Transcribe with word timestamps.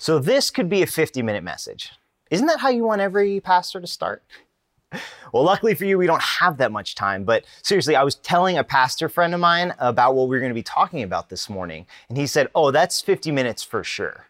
So, 0.00 0.18
this 0.18 0.50
could 0.50 0.70
be 0.70 0.80
a 0.80 0.86
50 0.86 1.20
minute 1.20 1.44
message. 1.44 1.92
Isn't 2.30 2.46
that 2.46 2.60
how 2.60 2.70
you 2.70 2.84
want 2.84 3.02
every 3.02 3.38
pastor 3.38 3.82
to 3.82 3.86
start? 3.86 4.22
Well, 5.32 5.44
luckily 5.44 5.76
for 5.76 5.84
you, 5.84 5.96
we 5.96 6.08
don't 6.08 6.20
have 6.20 6.56
that 6.56 6.72
much 6.72 6.96
time. 6.96 7.22
But 7.22 7.44
seriously, 7.62 7.94
I 7.94 8.02
was 8.02 8.16
telling 8.16 8.58
a 8.58 8.64
pastor 8.64 9.08
friend 9.08 9.32
of 9.32 9.38
mine 9.38 9.72
about 9.78 10.16
what 10.16 10.26
we 10.26 10.36
are 10.36 10.40
going 10.40 10.50
to 10.50 10.54
be 10.54 10.64
talking 10.64 11.04
about 11.04 11.28
this 11.28 11.48
morning. 11.48 11.86
And 12.08 12.18
he 12.18 12.26
said, 12.26 12.48
Oh, 12.52 12.72
that's 12.72 13.00
50 13.00 13.30
minutes 13.30 13.62
for 13.62 13.84
sure. 13.84 14.26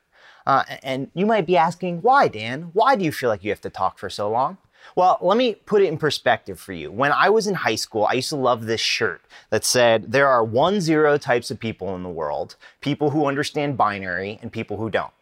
Uh, 0.47 0.65
and 0.83 1.11
you 1.15 1.25
might 1.25 1.47
be 1.47 1.57
asking, 1.57 2.03
Why, 2.03 2.29
Dan? 2.29 2.69
Why 2.75 2.97
do 2.97 3.05
you 3.05 3.13
feel 3.13 3.31
like 3.31 3.43
you 3.43 3.51
have 3.51 3.63
to 3.63 3.71
talk 3.71 3.99
for 3.99 4.11
so 4.11 4.29
long? 4.29 4.59
Well, 4.95 5.17
let 5.23 5.39
me 5.39 5.55
put 5.55 5.81
it 5.81 5.87
in 5.87 5.97
perspective 5.97 6.61
for 6.61 6.75
you. 6.75 6.91
When 6.93 7.13
I 7.13 7.31
was 7.31 7.47
in 7.47 7.55
high 7.55 7.77
school, 7.77 8.05
I 8.05 8.15
used 8.15 8.29
to 8.29 8.37
love 8.37 8.67
this 8.67 8.83
shirt 8.83 9.23
that 9.49 9.65
said, 9.65 10.13
There 10.13 10.29
are 10.29 10.45
one 10.45 10.83
zero 10.83 11.17
types 11.17 11.51
of 11.51 11.59
people 11.59 11.95
in 11.97 12.03
the 12.03 12.11
world 12.11 12.57
people 12.83 13.09
who 13.09 13.25
understand 13.25 13.79
binary 13.79 14.39
and 14.43 14.53
people 14.53 14.77
who 14.77 14.91
don't. 14.91 15.15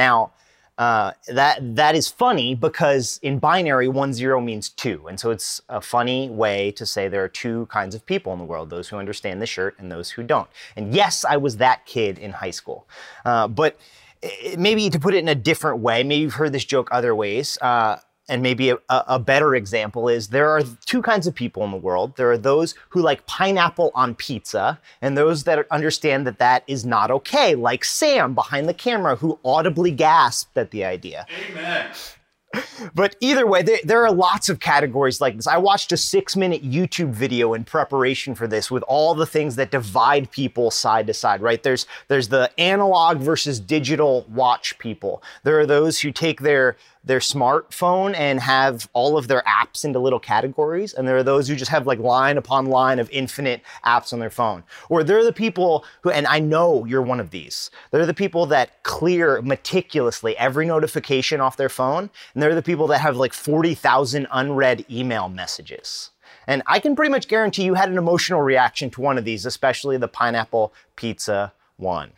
Now, 0.00 0.32
uh, 0.78 1.12
that 1.28 1.76
that 1.76 1.94
is 1.94 2.08
funny 2.08 2.54
because 2.54 3.20
in 3.22 3.38
binary, 3.38 3.86
one 3.86 4.14
zero 4.14 4.40
means 4.40 4.70
two, 4.70 5.06
and 5.08 5.20
so 5.20 5.30
it's 5.30 5.60
a 5.68 5.82
funny 5.82 6.30
way 6.30 6.72
to 6.72 6.86
say 6.86 7.06
there 7.06 7.22
are 7.22 7.28
two 7.28 7.66
kinds 7.66 7.94
of 7.94 8.06
people 8.06 8.32
in 8.32 8.38
the 8.38 8.46
world: 8.46 8.70
those 8.70 8.88
who 8.88 8.96
understand 8.96 9.42
the 9.42 9.46
shirt 9.46 9.74
and 9.78 9.92
those 9.92 10.08
who 10.08 10.22
don't. 10.22 10.48
And 10.76 10.94
yes, 10.94 11.22
I 11.22 11.36
was 11.36 11.58
that 11.58 11.84
kid 11.84 12.18
in 12.18 12.32
high 12.32 12.52
school, 12.60 12.88
uh, 13.26 13.46
but 13.46 13.76
it, 14.22 14.58
maybe 14.58 14.88
to 14.88 14.98
put 14.98 15.12
it 15.12 15.18
in 15.18 15.28
a 15.28 15.34
different 15.34 15.80
way, 15.80 16.02
maybe 16.02 16.22
you've 16.22 16.40
heard 16.40 16.52
this 16.54 16.64
joke 16.64 16.88
other 16.90 17.14
ways. 17.14 17.58
Uh, 17.60 17.98
and 18.30 18.42
maybe 18.42 18.70
a, 18.70 18.78
a, 18.88 19.18
better 19.18 19.54
example 19.54 20.08
is 20.08 20.28
there 20.28 20.48
are 20.48 20.62
two 20.86 21.02
kinds 21.02 21.26
of 21.26 21.34
people 21.34 21.64
in 21.64 21.72
the 21.72 21.76
world. 21.76 22.16
There 22.16 22.30
are 22.30 22.38
those 22.38 22.74
who 22.88 23.02
like 23.02 23.26
pineapple 23.26 23.90
on 23.94 24.14
pizza, 24.14 24.80
and 25.02 25.18
those 25.18 25.44
that 25.44 25.66
understand 25.70 26.26
that 26.26 26.38
that 26.38 26.62
is 26.66 26.86
not 26.86 27.10
okay, 27.10 27.54
like 27.56 27.84
Sam 27.84 28.34
behind 28.34 28.68
the 28.68 28.74
camera, 28.74 29.16
who 29.16 29.38
audibly 29.44 29.90
gasped 29.90 30.56
at 30.56 30.70
the 30.70 30.84
idea. 30.84 31.26
Amen. 31.50 31.90
But 32.94 33.14
either 33.20 33.46
way, 33.46 33.62
there, 33.62 33.78
there, 33.84 34.04
are 34.04 34.12
lots 34.12 34.48
of 34.48 34.58
categories 34.58 35.20
like 35.20 35.36
this. 35.36 35.46
I 35.46 35.58
watched 35.58 35.92
a 35.92 35.96
six 35.96 36.34
minute 36.34 36.64
YouTube 36.64 37.10
video 37.10 37.54
in 37.54 37.64
preparation 37.64 38.34
for 38.34 38.48
this 38.48 38.70
with 38.70 38.82
all 38.84 39.14
the 39.14 39.26
things 39.26 39.56
that 39.56 39.70
divide 39.70 40.30
people 40.30 40.70
side 40.70 41.06
to 41.06 41.14
side, 41.14 41.42
right? 41.42 41.62
There's, 41.62 41.86
there's 42.08 42.28
the 42.28 42.50
analog 42.58 43.18
versus 43.18 43.60
digital 43.60 44.26
watch 44.28 44.78
people. 44.78 45.22
There 45.44 45.60
are 45.60 45.66
those 45.66 46.00
who 46.00 46.10
take 46.10 46.40
their, 46.40 46.76
their 47.02 47.18
smartphone 47.18 48.14
and 48.14 48.40
have 48.40 48.88
all 48.92 49.16
of 49.16 49.28
their 49.28 49.42
apps 49.42 49.84
into 49.84 49.98
little 49.98 50.20
categories. 50.20 50.92
And 50.92 51.08
there 51.08 51.16
are 51.16 51.22
those 51.22 51.48
who 51.48 51.56
just 51.56 51.70
have 51.70 51.86
like 51.86 51.98
line 51.98 52.36
upon 52.36 52.66
line 52.66 52.98
of 52.98 53.10
infinite 53.10 53.62
apps 53.84 54.12
on 54.12 54.18
their 54.18 54.30
phone. 54.30 54.64
Or 54.88 55.02
they're 55.02 55.24
the 55.24 55.32
people 55.32 55.84
who, 56.02 56.10
and 56.10 56.26
I 56.26 56.40
know 56.40 56.84
you're 56.84 57.02
one 57.02 57.20
of 57.20 57.30
these, 57.30 57.70
they're 57.90 58.06
the 58.06 58.14
people 58.14 58.46
that 58.46 58.82
clear 58.82 59.40
meticulously 59.42 60.36
every 60.36 60.66
notification 60.66 61.40
off 61.40 61.56
their 61.56 61.68
phone. 61.68 62.10
And 62.34 62.42
they're 62.42 62.54
the 62.54 62.62
people 62.62 62.86
that 62.88 63.00
have 63.00 63.16
like 63.16 63.32
40,000 63.32 64.26
unread 64.30 64.84
email 64.90 65.28
messages. 65.28 66.10
And 66.46 66.62
I 66.66 66.80
can 66.80 66.96
pretty 66.96 67.10
much 67.10 67.28
guarantee 67.28 67.64
you 67.64 67.74
had 67.74 67.90
an 67.90 67.98
emotional 67.98 68.42
reaction 68.42 68.90
to 68.90 69.00
one 69.00 69.18
of 69.18 69.24
these, 69.24 69.46
especially 69.46 69.96
the 69.96 70.08
pineapple 70.08 70.72
pizza 70.96 71.52
one. 71.76 72.12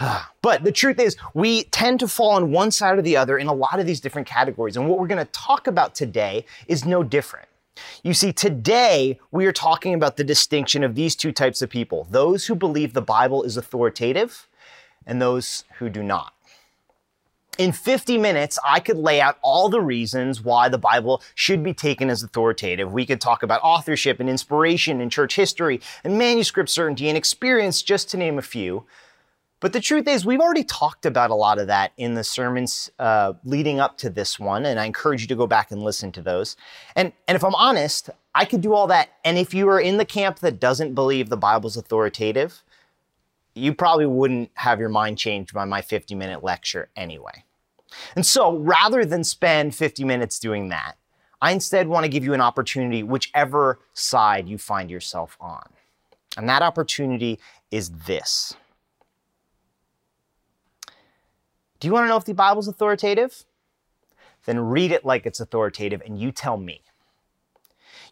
But 0.42 0.64
the 0.64 0.72
truth 0.72 0.98
is, 0.98 1.16
we 1.34 1.64
tend 1.64 2.00
to 2.00 2.08
fall 2.08 2.30
on 2.30 2.50
one 2.50 2.70
side 2.70 2.98
or 2.98 3.02
the 3.02 3.16
other 3.16 3.38
in 3.38 3.46
a 3.46 3.52
lot 3.52 3.78
of 3.78 3.86
these 3.86 4.00
different 4.00 4.26
categories. 4.26 4.76
And 4.76 4.88
what 4.88 4.98
we're 4.98 5.06
going 5.06 5.24
to 5.24 5.32
talk 5.32 5.66
about 5.66 5.94
today 5.94 6.46
is 6.66 6.86
no 6.86 7.02
different. 7.02 7.46
You 8.02 8.14
see, 8.14 8.32
today 8.32 9.20
we 9.30 9.46
are 9.46 9.52
talking 9.52 9.94
about 9.94 10.16
the 10.16 10.24
distinction 10.24 10.82
of 10.82 10.94
these 10.94 11.14
two 11.14 11.32
types 11.32 11.62
of 11.62 11.70
people 11.70 12.06
those 12.10 12.46
who 12.46 12.54
believe 12.54 12.94
the 12.94 13.02
Bible 13.02 13.42
is 13.42 13.56
authoritative 13.56 14.48
and 15.06 15.20
those 15.20 15.64
who 15.78 15.88
do 15.88 16.02
not. 16.02 16.32
In 17.58 17.72
50 17.72 18.16
minutes, 18.16 18.58
I 18.64 18.80
could 18.80 18.96
lay 18.96 19.20
out 19.20 19.36
all 19.42 19.68
the 19.68 19.82
reasons 19.82 20.42
why 20.42 20.70
the 20.70 20.78
Bible 20.78 21.22
should 21.34 21.62
be 21.62 21.74
taken 21.74 22.08
as 22.08 22.22
authoritative. 22.22 22.90
We 22.90 23.04
could 23.04 23.20
talk 23.20 23.42
about 23.42 23.60
authorship 23.62 24.18
and 24.20 24.30
inspiration 24.30 25.00
and 25.00 25.12
church 25.12 25.36
history 25.36 25.80
and 26.02 26.16
manuscript 26.16 26.70
certainty 26.70 27.08
and 27.08 27.18
experience, 27.18 27.82
just 27.82 28.08
to 28.10 28.16
name 28.16 28.38
a 28.38 28.42
few. 28.42 28.86
But 29.60 29.74
the 29.74 29.80
truth 29.80 30.08
is, 30.08 30.24
we've 30.24 30.40
already 30.40 30.64
talked 30.64 31.04
about 31.04 31.30
a 31.30 31.34
lot 31.34 31.58
of 31.58 31.66
that 31.66 31.92
in 31.98 32.14
the 32.14 32.24
sermons 32.24 32.90
uh, 32.98 33.34
leading 33.44 33.78
up 33.78 33.98
to 33.98 34.08
this 34.08 34.40
one, 34.40 34.64
and 34.64 34.80
I 34.80 34.86
encourage 34.86 35.20
you 35.20 35.28
to 35.28 35.36
go 35.36 35.46
back 35.46 35.70
and 35.70 35.82
listen 35.82 36.10
to 36.12 36.22
those. 36.22 36.56
And, 36.96 37.12
and 37.28 37.36
if 37.36 37.44
I'm 37.44 37.54
honest, 37.54 38.08
I 38.34 38.46
could 38.46 38.62
do 38.62 38.72
all 38.72 38.86
that. 38.86 39.10
And 39.22 39.36
if 39.36 39.52
you 39.52 39.68
are 39.68 39.80
in 39.80 39.98
the 39.98 40.06
camp 40.06 40.38
that 40.38 40.60
doesn't 40.60 40.94
believe 40.94 41.28
the 41.28 41.36
Bible's 41.36 41.76
authoritative, 41.76 42.62
you 43.54 43.74
probably 43.74 44.06
wouldn't 44.06 44.50
have 44.54 44.80
your 44.80 44.88
mind 44.88 45.18
changed 45.18 45.52
by 45.52 45.66
my 45.66 45.82
50 45.82 46.14
minute 46.14 46.42
lecture 46.42 46.88
anyway. 46.96 47.44
And 48.16 48.24
so 48.24 48.56
rather 48.56 49.04
than 49.04 49.24
spend 49.24 49.74
50 49.74 50.04
minutes 50.04 50.38
doing 50.38 50.68
that, 50.68 50.94
I 51.42 51.52
instead 51.52 51.88
want 51.88 52.04
to 52.04 52.08
give 52.08 52.24
you 52.24 52.34
an 52.34 52.40
opportunity, 52.40 53.02
whichever 53.02 53.80
side 53.92 54.48
you 54.48 54.58
find 54.58 54.90
yourself 54.90 55.36
on. 55.40 55.64
And 56.36 56.48
that 56.48 56.62
opportunity 56.62 57.40
is 57.70 57.90
this. 57.90 58.54
Do 61.80 61.88
you 61.88 61.94
want 61.94 62.04
to 62.04 62.08
know 62.08 62.16
if 62.16 62.24
the 62.24 62.34
Bible's 62.34 62.68
authoritative? 62.68 63.44
Then 64.44 64.60
read 64.60 64.92
it 64.92 65.04
like 65.04 65.26
it's 65.26 65.40
authoritative 65.40 66.02
and 66.04 66.20
you 66.20 66.30
tell 66.30 66.56
me. 66.56 66.82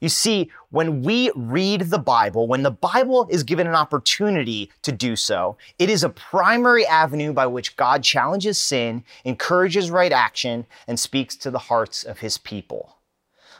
You 0.01 0.09
see, 0.09 0.51
when 0.71 1.03
we 1.03 1.31
read 1.34 1.83
the 1.83 1.99
Bible, 1.99 2.47
when 2.47 2.62
the 2.62 2.71
Bible 2.71 3.27
is 3.31 3.43
given 3.43 3.67
an 3.67 3.75
opportunity 3.75 4.71
to 4.83 4.93
do 4.93 5.17
so, 5.17 5.56
it 5.79 5.91
is 5.91 6.05
a 6.05 6.09
primary 6.09 6.87
avenue 6.87 7.33
by 7.33 7.47
which 7.47 7.77
God 7.77 8.05
challenges 8.05 8.59
sin, 8.59 9.05
encourages 9.25 9.91
right 9.91 10.12
action, 10.12 10.67
and 10.87 11.00
speaks 11.00 11.37
to 11.37 11.50
the 11.50 11.59
hearts 11.59 12.05
of 12.05 12.21
his 12.21 12.39
people. 12.39 12.97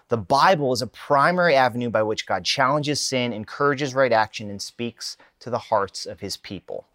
The 0.09 0.17
Bible 0.17 0.73
is 0.73 0.81
a 0.81 0.87
primary 0.87 1.55
avenue 1.55 1.91
by 1.91 2.03
which 2.03 2.25
God 2.25 2.45
challenges 2.45 3.01
sin, 3.01 3.33
encourages 3.33 3.95
right 3.95 4.13
action, 4.13 4.49
and 4.49 4.63
speaks 4.63 5.17
to 5.41 5.51
the 5.51 5.59
hearts 5.59 6.07
of 6.07 6.21
his 6.21 6.37
people. 6.37 6.87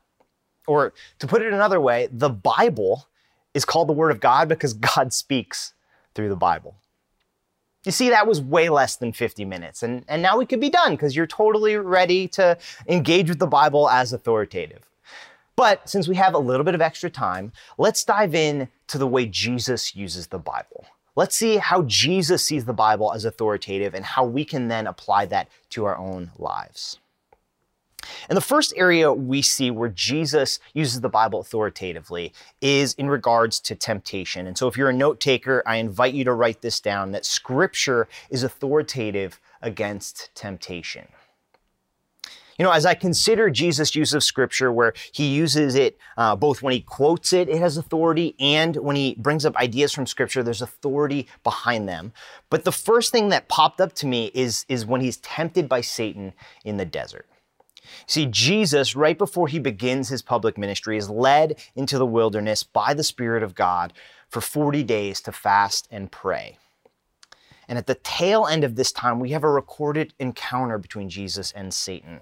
Or 0.68 0.94
to 1.20 1.28
put 1.28 1.42
it 1.42 1.54
another 1.54 1.80
way, 1.80 2.08
the 2.12 2.30
Bible 2.30 3.08
is 3.54 3.66
called 3.66 3.90
the 3.90 3.94
Word 3.94 4.12
of 4.12 4.20
God 4.20 4.50
because 4.50 4.74
God 4.96 5.14
speaks 5.14 5.74
through 6.14 6.30
the 6.30 6.36
Bible. 6.36 6.76
You 7.86 7.92
see, 7.92 8.10
that 8.10 8.28
was 8.28 8.40
way 8.40 8.70
less 8.70 8.96
than 8.96 9.12
50 9.12 9.44
minutes, 9.44 9.84
and, 9.84 10.06
and 10.08 10.22
now 10.22 10.38
we 10.38 10.46
could 10.46 10.62
be 10.62 10.70
done 10.70 10.92
because 10.92 11.18
you're 11.18 11.28
totally 11.28 11.76
ready 11.76 12.30
to 12.30 12.58
engage 12.88 13.28
with 13.28 13.40
the 13.40 13.48
Bible 13.48 13.90
as 13.90 14.14
authoritative. 14.14 14.90
But 15.58 15.88
since 15.90 16.08
we 16.08 16.16
have 16.16 16.34
a 16.34 16.40
little 16.40 16.64
bit 16.64 16.76
of 16.76 16.82
extra 16.82 17.10
time, 17.10 17.52
let's 17.78 18.06
dive 18.06 18.34
in 18.34 18.70
to 18.88 18.98
the 18.98 19.08
way 19.08 19.26
Jesus 19.26 19.96
uses 19.96 20.28
the 20.28 20.40
Bible. 20.40 20.86
Let's 21.16 21.36
see 21.36 21.58
how 21.58 21.84
Jesus 21.84 22.44
sees 22.44 22.66
the 22.66 22.74
Bible 22.74 23.14
as 23.14 23.26
authoritative 23.26 23.94
and 23.94 24.04
how 24.04 24.26
we 24.26 24.46
can 24.46 24.68
then 24.68 24.88
apply 24.88 25.28
that 25.28 25.48
to 25.72 25.86
our 25.86 25.98
own 25.98 26.32
lives. 26.40 27.00
And 28.30 28.38
the 28.38 28.42
first 28.42 28.74
area 28.76 29.12
we 29.12 29.42
see 29.42 29.72
where 29.72 29.90
Jesus 29.90 30.60
uses 30.74 31.02
the 31.02 31.10
Bible 31.10 31.40
authoritatively 31.40 32.34
is 32.62 32.94
in 32.96 33.10
regards 33.10 33.60
to 33.62 33.76
temptation. 33.76 34.48
And 34.48 34.58
so 34.58 34.68
if 34.68 34.78
you're 34.78 34.90
a 34.90 34.94
note 34.94 35.20
taker, 35.20 35.64
I 35.66 35.78
invite 35.78 36.14
you 36.14 36.24
to 36.26 36.34
write 36.34 36.62
this 36.62 36.80
down 36.80 37.12
that 37.12 37.26
scripture 37.26 38.08
is 38.30 38.44
authoritative 38.44 39.40
against 39.62 40.30
temptation. 40.36 41.08
You 42.58 42.66
know, 42.66 42.72
as 42.72 42.86
I 42.86 42.94
consider 42.94 43.50
Jesus' 43.50 43.96
use 43.96 44.14
of 44.14 44.24
scripture, 44.24 44.72
where 44.72 44.94
he 45.12 45.28
uses 45.28 45.74
it 45.74 45.98
uh, 46.18 46.36
both 46.36 46.62
when 46.62 46.72
he 46.72 46.82
quotes 46.82 47.34
it, 47.34 47.50
it 47.50 47.58
has 47.58 47.78
authority, 47.78 48.36
and 48.40 48.76
when 48.76 48.96
he 48.96 49.16
brings 49.16 49.46
up 49.46 49.56
ideas 49.58 49.92
from 49.92 50.06
scripture, 50.06 50.44
there's 50.44 50.62
authority 50.62 51.28
behind 51.44 51.90
them. 51.90 52.14
But 52.50 52.64
the 52.64 52.72
first 52.72 53.12
thing 53.12 53.30
that 53.30 53.48
popped 53.48 53.82
up 53.82 53.94
to 53.94 54.08
me 54.08 54.30
is, 54.36 54.66
is 54.70 54.86
when 54.86 55.02
he's 55.02 55.18
tempted 55.18 55.68
by 55.68 55.82
Satan 55.82 56.34
in 56.64 56.78
the 56.78 56.86
desert. 56.86 57.28
See, 58.06 58.26
Jesus, 58.26 58.96
right 58.96 59.18
before 59.18 59.48
he 59.48 59.60
begins 59.60 60.10
his 60.10 60.22
public 60.22 60.58
ministry, 60.58 60.98
is 60.98 61.10
led 61.10 61.62
into 61.76 61.98
the 61.98 62.06
wilderness 62.06 62.64
by 62.64 62.94
the 62.94 63.04
Spirit 63.04 63.44
of 63.44 63.56
God 63.56 63.94
for 64.30 64.42
40 64.42 64.84
days 64.84 65.22
to 65.22 65.32
fast 65.32 65.88
and 65.92 66.12
pray. 66.12 66.58
And 67.68 67.78
at 67.78 67.88
the 67.88 67.96
tail 67.96 68.46
end 68.46 68.64
of 68.64 68.76
this 68.76 68.92
time, 68.92 69.20
we 69.20 69.32
have 69.32 69.44
a 69.44 69.50
recorded 69.50 70.14
encounter 70.20 70.78
between 70.78 71.10
Jesus 71.10 71.52
and 71.52 71.74
Satan. 71.74 72.22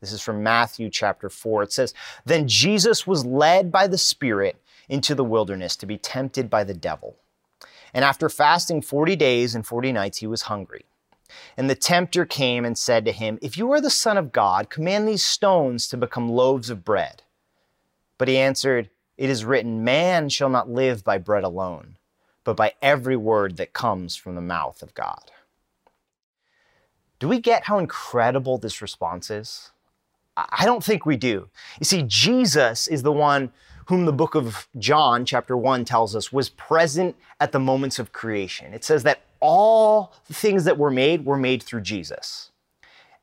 This 0.00 0.12
is 0.12 0.20
from 0.20 0.42
Matthew 0.42 0.90
chapter 0.90 1.30
4. 1.30 1.62
It 1.62 1.72
says, 1.72 1.94
Then 2.24 2.48
Jesus 2.48 3.06
was 3.06 3.24
led 3.24 3.70
by 3.70 3.86
the 3.86 3.98
Spirit 3.98 4.60
into 4.88 5.14
the 5.14 5.24
wilderness 5.24 5.76
to 5.76 5.86
be 5.86 5.96
tempted 5.96 6.50
by 6.50 6.64
the 6.64 6.74
devil. 6.74 7.16
And 7.94 8.04
after 8.04 8.28
fasting 8.28 8.82
40 8.82 9.14
days 9.16 9.54
and 9.54 9.66
40 9.66 9.92
nights, 9.92 10.18
he 10.18 10.26
was 10.26 10.42
hungry. 10.42 10.84
And 11.56 11.68
the 11.68 11.74
tempter 11.74 12.24
came 12.24 12.64
and 12.64 12.76
said 12.76 13.04
to 13.04 13.12
him, 13.12 13.38
If 13.42 13.56
you 13.56 13.70
are 13.72 13.80
the 13.80 13.90
Son 13.90 14.16
of 14.16 14.32
God, 14.32 14.70
command 14.70 15.06
these 15.06 15.22
stones 15.22 15.88
to 15.88 15.96
become 15.96 16.28
loaves 16.28 16.70
of 16.70 16.84
bread. 16.84 17.22
But 18.18 18.28
he 18.28 18.38
answered, 18.38 18.90
It 19.16 19.30
is 19.30 19.44
written, 19.44 19.84
Man 19.84 20.28
shall 20.28 20.48
not 20.48 20.70
live 20.70 21.04
by 21.04 21.18
bread 21.18 21.44
alone, 21.44 21.96
but 22.44 22.56
by 22.56 22.74
every 22.80 23.16
word 23.16 23.56
that 23.56 23.72
comes 23.72 24.16
from 24.16 24.34
the 24.34 24.40
mouth 24.40 24.82
of 24.82 24.94
God. 24.94 25.30
Do 27.18 27.28
we 27.28 27.40
get 27.40 27.64
how 27.64 27.78
incredible 27.78 28.58
this 28.58 28.82
response 28.82 29.30
is? 29.30 29.70
I 30.36 30.64
don't 30.64 30.82
think 30.82 31.04
we 31.06 31.16
do. 31.16 31.48
You 31.78 31.84
see, 31.84 32.02
Jesus 32.06 32.88
is 32.88 33.02
the 33.02 33.12
one 33.12 33.52
whom 33.86 34.06
the 34.06 34.12
book 34.12 34.34
of 34.34 34.68
John, 34.78 35.24
chapter 35.24 35.56
1, 35.56 35.84
tells 35.84 36.16
us 36.16 36.32
was 36.32 36.48
present 36.48 37.16
at 37.38 37.52
the 37.52 37.58
moments 37.58 37.98
of 37.98 38.12
creation. 38.12 38.72
It 38.72 38.84
says 38.84 39.02
that 39.02 39.20
all 39.42 40.14
the 40.28 40.34
things 40.34 40.64
that 40.64 40.78
were 40.78 40.90
made 40.90 41.26
were 41.26 41.36
made 41.36 41.62
through 41.62 41.82
Jesus. 41.82 42.50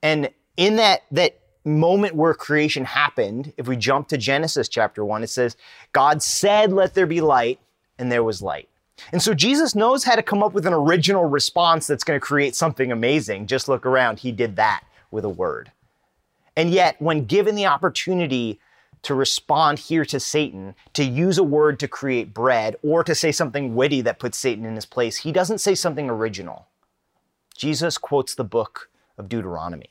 And 0.04 0.30
in 0.58 0.76
that, 0.76 1.04
that 1.12 1.40
moment 1.66 2.16
where 2.16 2.34
creation 2.34 2.86
happened, 2.86 3.54
if 3.58 3.68
we 3.68 3.78
jump 3.78 4.10
to 4.10 4.18
Genesis 4.18 4.68
chapter 4.68 5.04
1, 5.04 5.24
it 5.24 5.30
says, 5.30 5.58
God 5.94 6.22
said, 6.22 6.72
Let 6.74 6.94
there 6.94 7.08
be 7.08 7.22
light, 7.22 7.60
and 7.98 8.12
there 8.12 8.24
was 8.24 8.42
light. 8.42 8.70
And 9.14 9.22
so 9.22 9.34
Jesus 9.34 9.76
knows 9.76 10.04
how 10.04 10.16
to 10.16 10.22
come 10.22 10.44
up 10.44 10.54
with 10.54 10.66
an 10.66 10.74
original 10.74 11.26
response 11.26 11.88
that's 11.88 12.04
going 12.04 12.20
to 12.20 12.26
create 12.26 12.54
something 12.54 12.92
amazing. 12.92 13.48
Just 13.48 13.70
look 13.70 13.86
around. 13.86 14.20
He 14.20 14.34
did 14.34 14.58
that 14.58 14.84
with 15.10 15.24
a 15.24 15.30
word. 15.30 15.72
And 16.58 16.70
yet, 16.70 17.02
when 17.02 17.24
given 17.24 17.56
the 17.56 17.66
opportunity 17.66 18.60
to 19.04 19.14
respond 19.14 19.80
here 19.80 20.06
to 20.06 20.20
Satan, 20.20 20.76
to 20.94 21.04
use 21.04 21.38
a 21.38 21.44
word 21.44 21.80
to 21.80 21.88
create 21.88 22.34
bread, 22.34 22.76
or 22.84 23.04
to 23.04 23.16
say 23.16 23.32
something 23.32 23.76
witty 23.76 24.02
that 24.02 24.20
puts 24.20 24.38
Satan 24.38 24.66
in 24.66 24.76
his 24.76 24.86
place, 24.86 25.18
he 25.18 25.32
doesn't 25.32 25.60
say 25.60 25.76
something 25.76 26.10
original. 26.10 26.68
Jesus 27.56 27.98
quotes 27.98 28.36
the 28.36 28.44
book 28.44 28.90
of 29.18 29.30
Deuteronomy. 29.30 29.90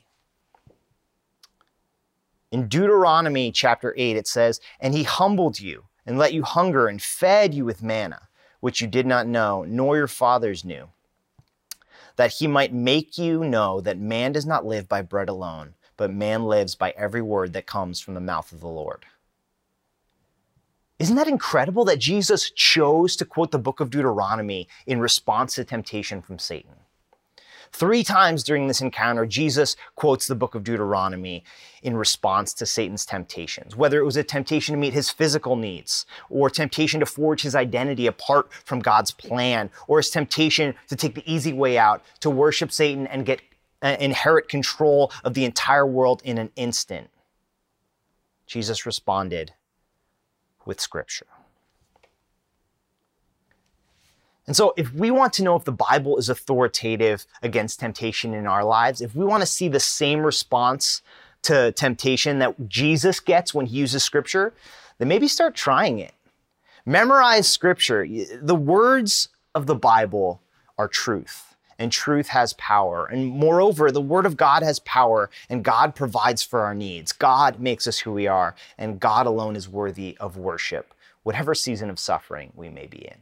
In 2.51 2.67
Deuteronomy 2.67 3.51
chapter 3.51 3.93
8, 3.95 4.17
it 4.17 4.27
says, 4.27 4.59
And 4.79 4.93
he 4.93 5.03
humbled 5.03 5.59
you 5.59 5.85
and 6.05 6.17
let 6.17 6.33
you 6.33 6.41
hunger 6.43 6.87
and 6.87 7.01
fed 7.01 7.53
you 7.53 7.65
with 7.65 7.83
manna, 7.83 8.27
which 8.59 8.81
you 8.81 8.87
did 8.87 9.05
not 9.05 9.27
know, 9.27 9.63
nor 9.67 9.97
your 9.97 10.07
fathers 10.07 10.65
knew, 10.65 10.89
that 12.15 12.33
he 12.33 12.47
might 12.47 12.73
make 12.73 13.17
you 13.17 13.43
know 13.43 13.79
that 13.81 13.99
man 13.99 14.31
does 14.31 14.45
not 14.45 14.65
live 14.65 14.89
by 14.89 15.03
bread 15.03 15.29
alone, 15.29 15.75
but 15.99 16.13
man 16.13 16.45
lives 16.45 16.75
by 16.75 16.91
every 16.91 17.21
word 17.21 17.51
that 17.51 17.65
comes 17.65 17.99
from 17.99 18.13
the 18.13 18.21
mouth 18.21 18.53
of 18.53 18.61
the 18.61 18.67
Lord. 18.67 19.05
Isn't 20.97 21.17
that 21.17 21.27
incredible 21.27 21.83
that 21.85 21.99
Jesus 21.99 22.51
chose 22.51 23.17
to 23.17 23.25
quote 23.25 23.51
the 23.51 23.59
book 23.59 23.81
of 23.81 23.89
Deuteronomy 23.89 24.69
in 24.87 25.01
response 25.01 25.55
to 25.55 25.65
temptation 25.65 26.21
from 26.21 26.39
Satan? 26.39 26.75
Three 27.73 28.03
times 28.03 28.43
during 28.45 28.67
this 28.67 28.79
encounter, 28.79 29.25
Jesus 29.25 29.75
quotes 29.95 30.25
the 30.25 30.35
book 30.35 30.55
of 30.55 30.63
Deuteronomy 30.63 31.43
in 31.83 31.97
response 31.97 32.53
to 32.55 32.65
Satan's 32.65 33.05
temptations, 33.05 33.75
whether 33.75 33.99
it 33.99 34.05
was 34.05 34.17
a 34.17 34.23
temptation 34.23 34.73
to 34.73 34.79
meet 34.79 34.93
his 34.93 35.09
physical 35.09 35.57
needs, 35.57 36.05
or 36.29 36.49
temptation 36.49 37.01
to 37.01 37.05
forge 37.05 37.41
his 37.41 37.55
identity 37.55 38.07
apart 38.07 38.51
from 38.53 38.79
God's 38.79 39.11
plan, 39.11 39.69
or 39.87 39.97
his 39.97 40.09
temptation 40.09 40.75
to 40.87 40.95
take 40.95 41.13
the 41.13 41.31
easy 41.31 41.51
way 41.51 41.77
out, 41.77 42.03
to 42.21 42.29
worship 42.29 42.71
Satan 42.71 43.05
and 43.05 43.25
get 43.25 43.41
uh, 43.81 43.95
inherit 43.99 44.47
control 44.47 45.11
of 45.23 45.33
the 45.33 45.45
entire 45.45 45.85
world 45.85 46.21
in 46.25 46.37
an 46.37 46.51
instant. 46.55 47.09
Jesus 48.45 48.85
responded 48.85 49.53
with 50.65 50.79
Scripture. 50.79 51.27
And 54.47 54.55
so, 54.55 54.73
if 54.75 54.91
we 54.95 55.11
want 55.11 55.33
to 55.33 55.43
know 55.43 55.55
if 55.55 55.63
the 55.63 55.71
Bible 55.71 56.17
is 56.17 56.27
authoritative 56.27 57.27
against 57.43 57.79
temptation 57.81 58.33
in 58.33 58.47
our 58.47 58.63
lives, 58.63 58.99
if 58.99 59.15
we 59.15 59.23
want 59.23 59.41
to 59.41 59.47
see 59.47 59.67
the 59.67 59.79
same 59.79 60.21
response 60.21 61.03
to 61.43 61.71
temptation 61.73 62.39
that 62.39 62.67
Jesus 62.67 63.19
gets 63.19 63.53
when 63.53 63.67
he 63.67 63.77
uses 63.77 64.03
Scripture, 64.03 64.53
then 64.97 65.07
maybe 65.07 65.27
start 65.27 65.53
trying 65.53 65.99
it. 65.99 66.13
Memorize 66.83 67.47
Scripture. 67.47 68.07
The 68.41 68.55
words 68.55 69.29
of 69.53 69.67
the 69.67 69.75
Bible 69.75 70.41
are 70.79 70.87
truth, 70.87 71.48
and 71.79 71.91
truth 71.91 72.27
has 72.27 72.53
power. 72.53 73.05
And 73.05 73.25
moreover, 73.27 73.89
the 73.89 74.01
Word 74.01 74.25
of 74.25 74.37
God 74.37 74.61
has 74.61 74.79
power, 74.79 75.29
and 75.49 75.63
God 75.63 75.95
provides 75.95 76.43
for 76.43 76.59
our 76.59 76.75
needs. 76.75 77.13
God 77.13 77.59
makes 77.59 77.87
us 77.87 77.99
who 77.99 78.11
we 78.11 78.27
are, 78.27 78.53
and 78.77 78.99
God 78.99 79.25
alone 79.25 79.55
is 79.55 79.69
worthy 79.69 80.17
of 80.19 80.37
worship, 80.37 80.93
whatever 81.23 81.55
season 81.55 81.89
of 81.89 81.97
suffering 81.97 82.51
we 82.53 82.69
may 82.69 82.85
be 82.85 82.99
in. 82.99 83.19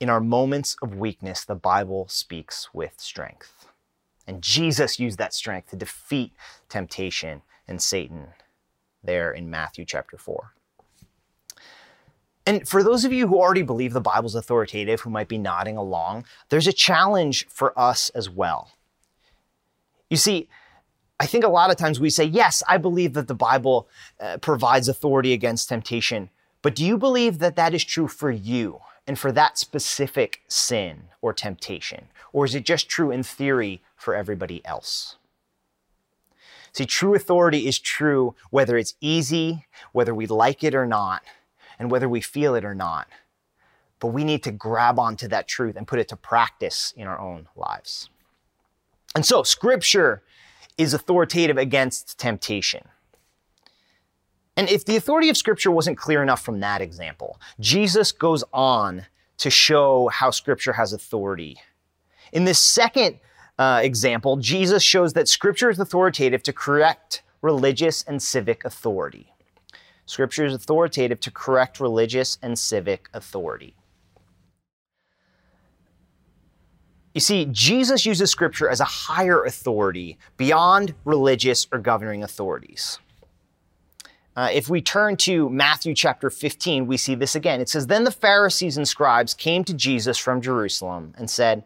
In 0.00 0.08
our 0.08 0.20
moments 0.20 0.76
of 0.80 0.94
weakness, 0.94 1.44
the 1.44 1.56
Bible 1.56 2.06
speaks 2.08 2.68
with 2.72 2.94
strength. 3.00 3.66
And 4.28 4.40
Jesus 4.40 5.00
used 5.00 5.18
that 5.18 5.34
strength 5.34 5.70
to 5.70 5.76
defeat 5.76 6.32
temptation 6.68 7.42
and 7.66 7.82
Satan 7.82 8.28
there 9.02 9.32
in 9.32 9.50
Matthew 9.50 9.84
chapter 9.84 10.16
4. 10.16 10.52
And 12.48 12.66
for 12.66 12.82
those 12.82 13.04
of 13.04 13.12
you 13.12 13.28
who 13.28 13.38
already 13.38 13.60
believe 13.60 13.92
the 13.92 14.00
Bible's 14.00 14.34
authoritative, 14.34 15.02
who 15.02 15.10
might 15.10 15.28
be 15.28 15.36
nodding 15.36 15.76
along, 15.76 16.24
there's 16.48 16.66
a 16.66 16.72
challenge 16.72 17.46
for 17.48 17.78
us 17.78 18.08
as 18.14 18.30
well. 18.30 18.70
You 20.08 20.16
see, 20.16 20.48
I 21.20 21.26
think 21.26 21.44
a 21.44 21.48
lot 21.48 21.70
of 21.70 21.76
times 21.76 22.00
we 22.00 22.08
say, 22.08 22.24
yes, 22.24 22.62
I 22.66 22.78
believe 22.78 23.12
that 23.12 23.28
the 23.28 23.34
Bible 23.34 23.86
uh, 24.18 24.38
provides 24.38 24.88
authority 24.88 25.34
against 25.34 25.68
temptation, 25.68 26.30
but 26.62 26.74
do 26.74 26.86
you 26.86 26.96
believe 26.96 27.38
that 27.40 27.56
that 27.56 27.74
is 27.74 27.84
true 27.84 28.08
for 28.08 28.30
you? 28.30 28.80
and 29.08 29.18
for 29.18 29.32
that 29.32 29.56
specific 29.56 30.42
sin 30.48 31.04
or 31.22 31.32
temptation? 31.32 32.08
Or 32.30 32.44
is 32.44 32.54
it 32.54 32.66
just 32.66 32.90
true 32.90 33.10
in 33.10 33.22
theory 33.22 33.80
for 33.96 34.14
everybody 34.14 34.64
else? 34.66 35.16
See, 36.72 36.84
true 36.84 37.14
authority 37.14 37.66
is 37.66 37.78
true 37.78 38.36
whether 38.50 38.76
it's 38.76 38.94
easy, 39.00 39.66
whether 39.92 40.14
we 40.14 40.26
like 40.26 40.62
it 40.62 40.74
or 40.74 40.84
not, 40.84 41.22
and 41.78 41.90
whether 41.90 42.08
we 42.08 42.20
feel 42.20 42.54
it 42.54 42.64
or 42.64 42.74
not. 42.74 43.08
But 44.00 44.08
we 44.08 44.24
need 44.24 44.42
to 44.44 44.52
grab 44.52 44.98
onto 44.98 45.28
that 45.28 45.48
truth 45.48 45.76
and 45.76 45.86
put 45.86 45.98
it 45.98 46.08
to 46.08 46.16
practice 46.16 46.92
in 46.96 47.06
our 47.06 47.18
own 47.18 47.48
lives. 47.56 48.10
And 49.14 49.24
so, 49.24 49.42
scripture 49.42 50.22
is 50.76 50.94
authoritative 50.94 51.58
against 51.58 52.18
temptation. 52.18 52.88
And 54.58 54.68
if 54.68 54.84
the 54.84 54.96
authority 54.96 55.28
of 55.28 55.36
Scripture 55.36 55.70
wasn't 55.70 55.98
clear 55.98 56.20
enough 56.20 56.42
from 56.42 56.58
that 56.60 56.80
example, 56.80 57.40
Jesus 57.60 58.10
goes 58.10 58.42
on 58.52 59.06
to 59.36 59.50
show 59.50 60.08
how 60.08 60.32
Scripture 60.32 60.72
has 60.72 60.92
authority. 60.92 61.60
In 62.32 62.44
this 62.44 62.58
second 62.58 63.20
uh, 63.56 63.80
example, 63.84 64.36
Jesus 64.36 64.82
shows 64.82 65.12
that 65.12 65.28
Scripture 65.28 65.70
is 65.70 65.78
authoritative 65.78 66.42
to 66.42 66.52
correct 66.52 67.22
religious 67.40 68.02
and 68.02 68.20
civic 68.20 68.64
authority. 68.64 69.32
Scripture 70.08 70.46
is 70.46 70.54
authoritative 70.54 71.20
to 71.20 71.30
correct 71.30 71.80
religious 71.80 72.38
and 72.40 72.58
civic 72.58 73.10
authority. 73.12 73.76
You 77.12 77.20
see, 77.20 77.44
Jesus 77.52 78.06
uses 78.06 78.30
Scripture 78.30 78.70
as 78.70 78.80
a 78.80 78.86
higher 78.86 79.44
authority 79.44 80.16
beyond 80.38 80.94
religious 81.04 81.66
or 81.70 81.78
governing 81.78 82.22
authorities. 82.22 82.98
Uh, 84.34 84.48
if 84.50 84.70
we 84.70 84.80
turn 84.80 85.18
to 85.18 85.50
Matthew 85.50 85.94
chapter 85.94 86.30
15, 86.30 86.86
we 86.86 86.96
see 86.96 87.14
this 87.14 87.34
again. 87.34 87.60
It 87.60 87.68
says, 87.68 87.86
Then 87.86 88.04
the 88.04 88.10
Pharisees 88.10 88.78
and 88.78 88.88
scribes 88.88 89.34
came 89.34 89.62
to 89.64 89.74
Jesus 89.74 90.16
from 90.16 90.40
Jerusalem 90.40 91.12
and 91.18 91.28
said, 91.28 91.64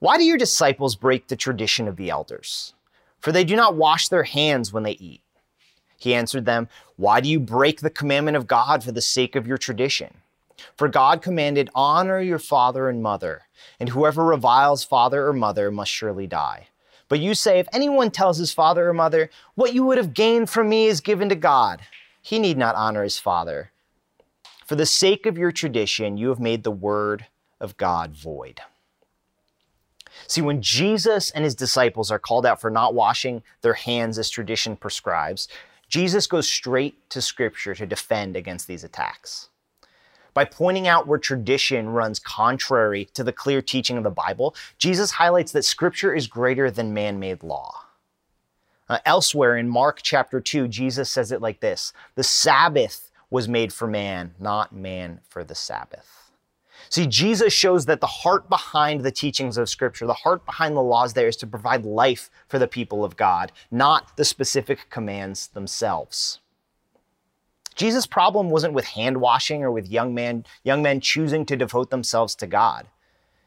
Why 0.00 0.16
do 0.16 0.24
your 0.24 0.38
disciples 0.38 0.96
break 0.96 1.28
the 1.28 1.36
tradition 1.36 1.86
of 1.86 1.94
the 1.94 2.10
elders? 2.10 2.74
For 3.20 3.30
they 3.30 3.44
do 3.44 3.54
not 3.54 3.76
wash 3.76 4.08
their 4.08 4.24
hands 4.24 4.72
when 4.72 4.82
they 4.82 4.92
eat. 4.92 5.22
He 6.00 6.14
answered 6.14 6.46
them, 6.46 6.68
Why 6.96 7.20
do 7.20 7.28
you 7.28 7.38
break 7.38 7.80
the 7.80 7.90
commandment 7.90 8.36
of 8.36 8.46
God 8.46 8.82
for 8.82 8.90
the 8.90 9.02
sake 9.02 9.36
of 9.36 9.46
your 9.46 9.58
tradition? 9.58 10.14
For 10.76 10.88
God 10.88 11.20
commanded, 11.20 11.68
Honor 11.74 12.20
your 12.20 12.38
father 12.38 12.88
and 12.88 13.02
mother, 13.02 13.42
and 13.78 13.90
whoever 13.90 14.24
reviles 14.24 14.82
father 14.82 15.28
or 15.28 15.34
mother 15.34 15.70
must 15.70 15.90
surely 15.92 16.26
die. 16.26 16.68
But 17.08 17.20
you 17.20 17.34
say, 17.34 17.58
if 17.58 17.68
anyone 17.72 18.10
tells 18.10 18.38
his 18.38 18.52
father 18.52 18.88
or 18.88 18.94
mother, 18.94 19.28
What 19.54 19.74
you 19.74 19.84
would 19.84 19.98
have 19.98 20.14
gained 20.14 20.48
from 20.48 20.70
me 20.70 20.86
is 20.86 21.02
given 21.02 21.28
to 21.28 21.34
God, 21.34 21.82
he 22.22 22.38
need 22.38 22.56
not 22.56 22.76
honor 22.76 23.02
his 23.02 23.18
father. 23.18 23.70
For 24.66 24.76
the 24.76 24.86
sake 24.86 25.26
of 25.26 25.36
your 25.36 25.52
tradition, 25.52 26.16
you 26.16 26.30
have 26.30 26.40
made 26.40 26.64
the 26.64 26.70
word 26.70 27.26
of 27.60 27.76
God 27.76 28.12
void. 28.12 28.62
See, 30.26 30.40
when 30.40 30.62
Jesus 30.62 31.30
and 31.30 31.44
his 31.44 31.54
disciples 31.54 32.10
are 32.10 32.18
called 32.18 32.46
out 32.46 32.60
for 32.60 32.70
not 32.70 32.94
washing 32.94 33.42
their 33.60 33.74
hands 33.74 34.18
as 34.18 34.30
tradition 34.30 34.76
prescribes, 34.76 35.48
Jesus 35.90 36.26
goes 36.26 36.48
straight 36.48 37.10
to 37.10 37.20
Scripture 37.20 37.74
to 37.74 37.84
defend 37.84 38.36
against 38.36 38.66
these 38.66 38.84
attacks 38.84 39.50
by 40.34 40.44
pointing 40.44 40.86
out 40.86 41.06
where 41.06 41.18
tradition 41.18 41.88
runs 41.88 42.18
contrary 42.18 43.06
to 43.14 43.24
the 43.24 43.32
clear 43.32 43.60
teaching 43.60 43.96
of 43.96 44.04
the 44.04 44.10
Bible, 44.10 44.54
Jesus 44.78 45.12
highlights 45.12 45.52
that 45.52 45.64
Scripture 45.64 46.14
is 46.14 46.26
greater 46.26 46.70
than 46.70 46.94
man 46.94 47.18
made 47.18 47.42
law. 47.42 47.84
Uh, 48.88 48.98
elsewhere 49.04 49.56
in 49.56 49.68
Mark 49.68 50.00
chapter 50.02 50.40
2, 50.40 50.68
Jesus 50.68 51.10
says 51.10 51.32
it 51.32 51.40
like 51.40 51.60
this 51.60 51.92
The 52.14 52.24
Sabbath 52.24 53.10
was 53.30 53.48
made 53.48 53.72
for 53.72 53.86
man, 53.86 54.34
not 54.38 54.72
man 54.72 55.20
for 55.28 55.44
the 55.44 55.54
Sabbath. 55.54 56.19
See, 56.90 57.06
Jesus 57.06 57.52
shows 57.52 57.86
that 57.86 58.00
the 58.00 58.06
heart 58.08 58.48
behind 58.48 59.02
the 59.02 59.12
teachings 59.12 59.56
of 59.56 59.68
Scripture, 59.68 60.06
the 60.06 60.12
heart 60.12 60.44
behind 60.44 60.76
the 60.76 60.82
laws 60.82 61.12
there 61.12 61.28
is 61.28 61.36
to 61.36 61.46
provide 61.46 61.86
life 61.86 62.30
for 62.48 62.58
the 62.58 62.66
people 62.66 63.04
of 63.04 63.16
God, 63.16 63.52
not 63.70 64.16
the 64.16 64.24
specific 64.24 64.90
commands 64.90 65.46
themselves. 65.46 66.40
Jesus' 67.76 68.08
problem 68.08 68.50
wasn't 68.50 68.74
with 68.74 68.86
hand 68.86 69.18
washing 69.18 69.62
or 69.62 69.70
with 69.70 69.88
young, 69.88 70.12
man, 70.12 70.44
young 70.64 70.82
men 70.82 71.00
choosing 71.00 71.46
to 71.46 71.56
devote 71.56 71.90
themselves 71.90 72.34
to 72.34 72.46
God. 72.48 72.88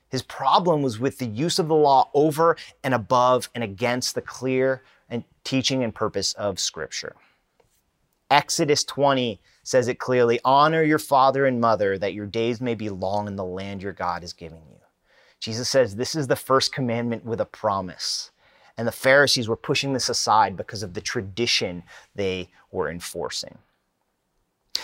His 0.09 0.21
problem 0.21 0.81
was 0.81 0.97
with 0.97 1.17
the 1.17 1.27
use 1.27 1.59
of 1.59 1.67
the 1.67 1.75
law 1.75 2.09
over 2.13 2.55
and 2.81 2.93
above 2.93 3.49
and 3.53 3.61
against 3.61 4.15
the 4.15 4.21
clear 4.21 4.83
and 5.09 5.25
teaching 5.43 5.83
and 5.83 5.93
purpose 5.93 6.31
of 6.33 6.61
Scripture. 6.61 7.15
Exodus 8.31 8.85
20 8.85 9.41
says 9.63 9.87
it 9.87 9.99
clearly 9.99 10.39
honor 10.43 10.83
your 10.83 10.99
father 10.99 11.45
and 11.45 11.59
mother 11.59 11.97
that 11.97 12.13
your 12.13 12.27
days 12.27 12.61
may 12.61 12.75
be 12.75 12.89
long 12.89 13.27
in 13.27 13.35
the 13.35 13.45
land 13.45 13.81
your 13.81 13.93
God 13.93 14.23
is 14.23 14.33
giving 14.33 14.63
you. 14.69 14.79
Jesus 15.39 15.69
says 15.69 15.95
this 15.95 16.15
is 16.15 16.27
the 16.27 16.35
first 16.35 16.73
commandment 16.73 17.25
with 17.25 17.41
a 17.41 17.45
promise. 17.45 18.31
And 18.77 18.87
the 18.87 18.91
Pharisees 18.91 19.47
were 19.47 19.55
pushing 19.55 19.93
this 19.93 20.09
aside 20.09 20.57
because 20.57 20.83
of 20.83 20.93
the 20.93 21.01
tradition 21.01 21.83
they 22.15 22.49
were 22.71 22.89
enforcing. 22.89 23.57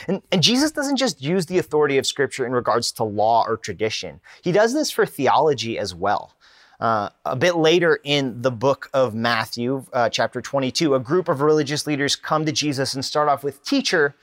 And, 0.07 0.21
and, 0.31 0.43
Jesus 0.43 0.71
doesn't 0.71 0.97
just 0.97 1.21
use 1.21 1.47
the 1.47 1.57
authority 1.57 1.97
of 1.97 2.05
Scripture 2.05 2.45
in 2.45 2.51
regards 2.51 2.91
to 2.93 3.03
law 3.03 3.43
or 3.45 3.57
tradition, 3.57 4.21
he 4.41 4.51
does 4.51 4.73
this 4.73 4.91
for 4.91 5.05
theology 5.05 5.79
as 5.79 5.95
well. 5.95 6.35
Uh, 6.79 7.09
a 7.25 7.35
bit 7.35 7.57
later 7.57 7.99
in 8.05 8.41
the 8.41 8.51
book 8.51 8.89
of 8.93 9.13
Matthew, 9.13 9.85
uh, 9.91 10.07
chapter 10.07 10.41
22, 10.41 10.95
a 10.95 10.99
group 10.99 11.27
of 11.27 11.41
religious 11.41 11.85
leaders 11.85 12.15
come 12.15 12.45
to 12.45 12.53
Jesus 12.53 12.93
and 12.93 13.03
start 13.03 13.27
off 13.27 13.43
with, 13.43 13.63
Teacher, 13.65 14.15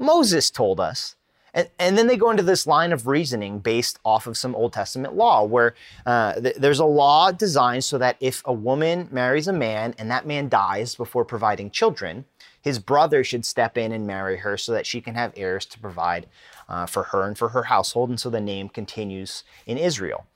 Moses 0.00 0.50
told 0.50 0.80
us. 0.80 1.16
And, 1.52 1.68
and 1.78 1.98
then 1.98 2.06
they 2.06 2.16
go 2.16 2.30
into 2.30 2.44
this 2.44 2.66
line 2.66 2.92
of 2.92 3.06
reasoning 3.06 3.58
based 3.58 3.98
off 4.04 4.26
of 4.26 4.36
some 4.36 4.54
Old 4.54 4.72
Testament 4.72 5.14
law, 5.14 5.44
where 5.44 5.74
uh, 6.06 6.40
th- 6.40 6.56
there's 6.56 6.78
a 6.78 6.84
law 6.84 7.32
designed 7.32 7.84
so 7.84 7.98
that 7.98 8.16
if 8.20 8.40
a 8.44 8.52
woman 8.52 9.08
marries 9.10 9.48
a 9.48 9.52
man 9.52 9.94
and 9.98 10.10
that 10.10 10.26
man 10.26 10.48
dies 10.48 10.94
before 10.94 11.24
providing 11.24 11.70
children, 11.70 12.24
his 12.60 12.78
brother 12.78 13.24
should 13.24 13.44
step 13.44 13.76
in 13.76 13.90
and 13.90 14.06
marry 14.06 14.38
her 14.38 14.56
so 14.56 14.72
that 14.72 14.86
she 14.86 15.00
can 15.00 15.14
have 15.14 15.32
heirs 15.36 15.66
to 15.66 15.80
provide 15.80 16.26
uh, 16.68 16.86
for 16.86 17.04
her 17.04 17.26
and 17.26 17.36
for 17.36 17.48
her 17.48 17.64
household, 17.64 18.10
and 18.10 18.20
so 18.20 18.30
the 18.30 18.40
name 18.40 18.68
continues 18.68 19.42
in 19.66 19.76
Israel. 19.76 20.26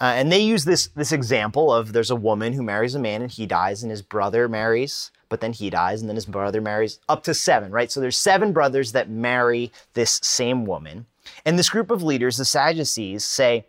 Uh, 0.00 0.12
and 0.16 0.32
they 0.32 0.40
use 0.40 0.64
this, 0.64 0.88
this 0.88 1.12
example 1.12 1.72
of 1.72 1.92
there's 1.92 2.10
a 2.10 2.16
woman 2.16 2.54
who 2.54 2.62
marries 2.62 2.94
a 2.94 2.98
man 2.98 3.22
and 3.22 3.30
he 3.30 3.46
dies, 3.46 3.82
and 3.82 3.90
his 3.90 4.02
brother 4.02 4.48
marries, 4.48 5.10
but 5.30 5.40
then 5.40 5.54
he 5.54 5.70
dies, 5.70 6.02
and 6.02 6.10
then 6.10 6.16
his 6.16 6.26
brother 6.26 6.60
marries 6.60 6.98
up 7.08 7.22
to 7.22 7.32
seven, 7.32 7.70
right? 7.70 7.90
So 7.90 8.00
there's 8.00 8.18
seven 8.18 8.52
brothers 8.52 8.92
that 8.92 9.08
marry 9.08 9.72
this 9.94 10.20
same 10.22 10.66
woman. 10.66 11.06
And 11.46 11.58
this 11.58 11.70
group 11.70 11.90
of 11.90 12.02
leaders, 12.02 12.36
the 12.36 12.44
Sadducees, 12.44 13.24
say, 13.24 13.64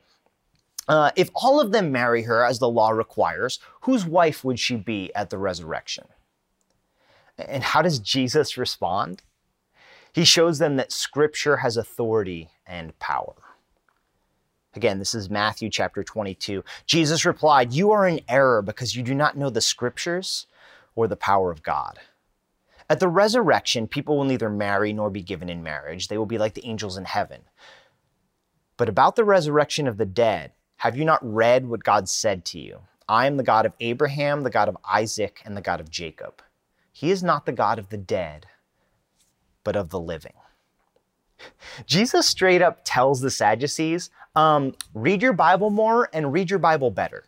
uh, 0.88 1.12
if 1.16 1.30
all 1.36 1.62
of 1.62 1.72
them 1.72 1.92
marry 1.92 2.24
her 2.24 2.44
as 2.44 2.60
the 2.60 2.68
law 2.68 2.90
requires, 2.90 3.60
whose 3.82 4.06
wife 4.06 4.44
would 4.44 4.60
she 4.60 4.76
be 4.76 5.14
at 5.14 5.30
the 5.30 5.38
resurrection? 5.38 6.06
And 7.38 7.64
how 7.64 7.84
does 7.84 8.00
Jesus 8.00 8.58
respond? 8.58 9.22
He 10.12 10.26
shows 10.26 10.58
them 10.58 10.76
that 10.76 10.92
Scripture 10.92 11.58
has 11.58 11.78
authority 11.78 12.50
and 12.66 12.98
power. 13.00 13.36
Again, 14.76 15.00
this 15.00 15.14
is 15.14 15.30
Matthew 15.30 15.70
chapter 15.70 16.04
22. 16.04 16.64
Jesus 16.86 17.26
replied, 17.26 17.74
You 17.74 17.92
are 17.92 18.08
in 18.08 18.22
error 18.28 18.62
because 18.62 18.96
you 18.96 19.04
do 19.04 19.14
not 19.14 19.38
know 19.38 19.50
the 19.50 19.62
scriptures 19.62 20.48
or 20.96 21.08
the 21.08 21.16
power 21.16 21.52
of 21.52 21.64
God. 21.64 22.00
At 22.90 23.00
the 23.00 23.08
resurrection, 23.08 23.88
people 23.88 24.18
will 24.18 24.26
neither 24.26 24.50
marry 24.50 24.92
nor 24.92 25.10
be 25.10 25.22
given 25.24 25.50
in 25.50 25.64
marriage. 25.64 26.08
They 26.08 26.18
will 26.18 26.26
be 26.26 26.38
like 26.38 26.56
the 26.56 26.66
angels 26.66 26.98
in 26.98 27.06
heaven. 27.06 27.42
But 28.78 28.90
about 28.90 29.16
the 29.16 29.24
resurrection 29.24 29.88
of 29.88 29.98
the 29.98 30.06
dead, 30.06 30.52
have 30.78 30.98
you 30.98 31.06
not 31.06 31.20
read 31.22 31.68
what 31.68 31.84
God 31.84 32.10
said 32.10 32.44
to 32.46 32.60
you? 32.60 32.80
I 33.08 33.28
am 33.28 33.38
the 33.38 33.44
God 33.44 33.66
of 33.66 33.74
Abraham, 33.80 34.44
the 34.44 34.50
God 34.50 34.68
of 34.68 34.78
Isaac, 34.84 35.42
and 35.46 35.56
the 35.56 35.62
God 35.62 35.80
of 35.80 35.90
Jacob. 35.90 36.42
He 36.92 37.12
is 37.12 37.24
not 37.24 37.46
the 37.46 37.52
God 37.52 37.80
of 37.80 37.90
the 37.90 37.98
dead, 37.98 38.48
but 39.64 39.76
of 39.76 39.90
the 39.90 40.00
living. 40.00 40.34
Jesus 41.86 42.28
straight 42.28 42.62
up 42.62 42.82
tells 42.84 43.22
the 43.22 43.32
Sadducees, 43.32 44.10
um, 44.36 44.76
read 44.94 45.22
your 45.22 45.34
Bible 45.34 45.70
more 45.70 46.10
and 46.14 46.34
read 46.34 46.50
your 46.50 46.60
Bible 46.60 46.92
better. 46.92 47.26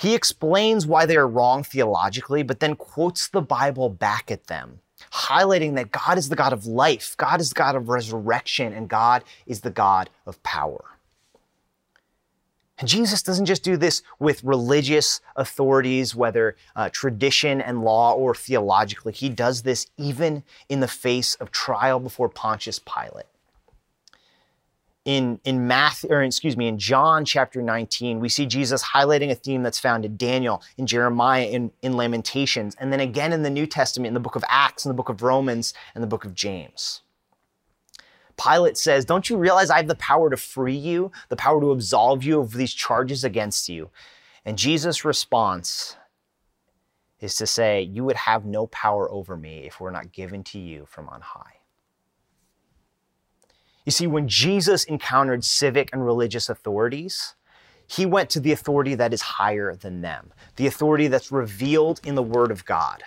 He 0.00 0.14
explains 0.14 0.86
why 0.86 1.04
they 1.04 1.16
are 1.16 1.28
wrong 1.28 1.62
theologically, 1.62 2.42
but 2.42 2.60
then 2.60 2.74
quotes 2.74 3.28
the 3.28 3.42
Bible 3.42 3.90
back 3.90 4.30
at 4.30 4.46
them, 4.46 4.80
highlighting 5.12 5.74
that 5.74 5.92
God 5.92 6.16
is 6.16 6.30
the 6.30 6.36
God 6.36 6.54
of 6.54 6.64
life, 6.64 7.14
God 7.18 7.38
is 7.38 7.50
the 7.50 7.54
God 7.54 7.76
of 7.76 7.90
resurrection, 7.90 8.72
and 8.72 8.88
God 8.88 9.24
is 9.46 9.60
the 9.60 9.68
God 9.68 10.08
of 10.24 10.42
power. 10.42 10.82
And 12.78 12.88
Jesus 12.88 13.22
doesn't 13.22 13.44
just 13.44 13.62
do 13.62 13.76
this 13.76 14.00
with 14.18 14.42
religious 14.42 15.20
authorities, 15.36 16.14
whether 16.14 16.56
uh, 16.74 16.88
tradition 16.88 17.60
and 17.60 17.84
law 17.84 18.14
or 18.14 18.34
theologically. 18.34 19.12
He 19.12 19.28
does 19.28 19.64
this 19.64 19.86
even 19.98 20.44
in 20.70 20.80
the 20.80 20.88
face 20.88 21.34
of 21.34 21.50
trial 21.50 22.00
before 22.00 22.30
Pontius 22.30 22.78
Pilate. 22.78 23.26
In, 25.10 25.40
in 25.42 25.66
Math, 25.66 26.04
or 26.08 26.22
excuse 26.22 26.56
me, 26.56 26.68
in 26.68 26.78
John 26.78 27.24
chapter 27.24 27.60
19, 27.60 28.20
we 28.20 28.28
see 28.28 28.46
Jesus 28.46 28.80
highlighting 28.80 29.32
a 29.32 29.34
theme 29.34 29.60
that's 29.64 29.80
found 29.80 30.04
in 30.04 30.16
Daniel, 30.16 30.62
in 30.78 30.86
Jeremiah, 30.86 31.46
in, 31.46 31.72
in 31.82 31.96
Lamentations, 31.96 32.76
and 32.78 32.92
then 32.92 33.00
again 33.00 33.32
in 33.32 33.42
the 33.42 33.50
New 33.50 33.66
Testament, 33.66 34.06
in 34.06 34.14
the 34.14 34.20
book 34.20 34.36
of 34.36 34.44
Acts, 34.48 34.84
in 34.84 34.88
the 34.88 34.94
book 34.94 35.08
of 35.08 35.20
Romans, 35.20 35.74
and 35.96 36.04
the 36.04 36.06
book 36.06 36.24
of 36.24 36.36
James. 36.36 37.02
Pilate 38.40 38.78
says, 38.78 39.04
Don't 39.04 39.28
you 39.28 39.36
realize 39.36 39.68
I 39.68 39.78
have 39.78 39.88
the 39.88 39.96
power 39.96 40.30
to 40.30 40.36
free 40.36 40.76
you, 40.76 41.10
the 41.28 41.34
power 41.34 41.60
to 41.60 41.72
absolve 41.72 42.22
you 42.22 42.38
of 42.38 42.52
these 42.52 42.72
charges 42.72 43.24
against 43.24 43.68
you? 43.68 43.90
And 44.44 44.56
Jesus' 44.56 45.04
response 45.04 45.96
is 47.18 47.34
to 47.34 47.48
say, 47.48 47.82
You 47.82 48.04
would 48.04 48.14
have 48.14 48.44
no 48.44 48.68
power 48.68 49.10
over 49.10 49.36
me 49.36 49.64
if 49.66 49.80
we're 49.80 49.90
not 49.90 50.12
given 50.12 50.44
to 50.44 50.60
you 50.60 50.86
from 50.86 51.08
on 51.08 51.20
high. 51.20 51.59
You 53.84 53.92
see, 53.92 54.06
when 54.06 54.28
Jesus 54.28 54.84
encountered 54.84 55.44
civic 55.44 55.90
and 55.92 56.04
religious 56.04 56.48
authorities, 56.48 57.34
he 57.86 58.06
went 58.06 58.30
to 58.30 58.40
the 58.40 58.52
authority 58.52 58.94
that 58.94 59.12
is 59.12 59.22
higher 59.22 59.74
than 59.74 60.00
them, 60.00 60.32
the 60.56 60.66
authority 60.66 61.08
that's 61.08 61.32
revealed 61.32 62.00
in 62.04 62.14
the 62.14 62.22
Word 62.22 62.50
of 62.50 62.64
God. 62.64 63.02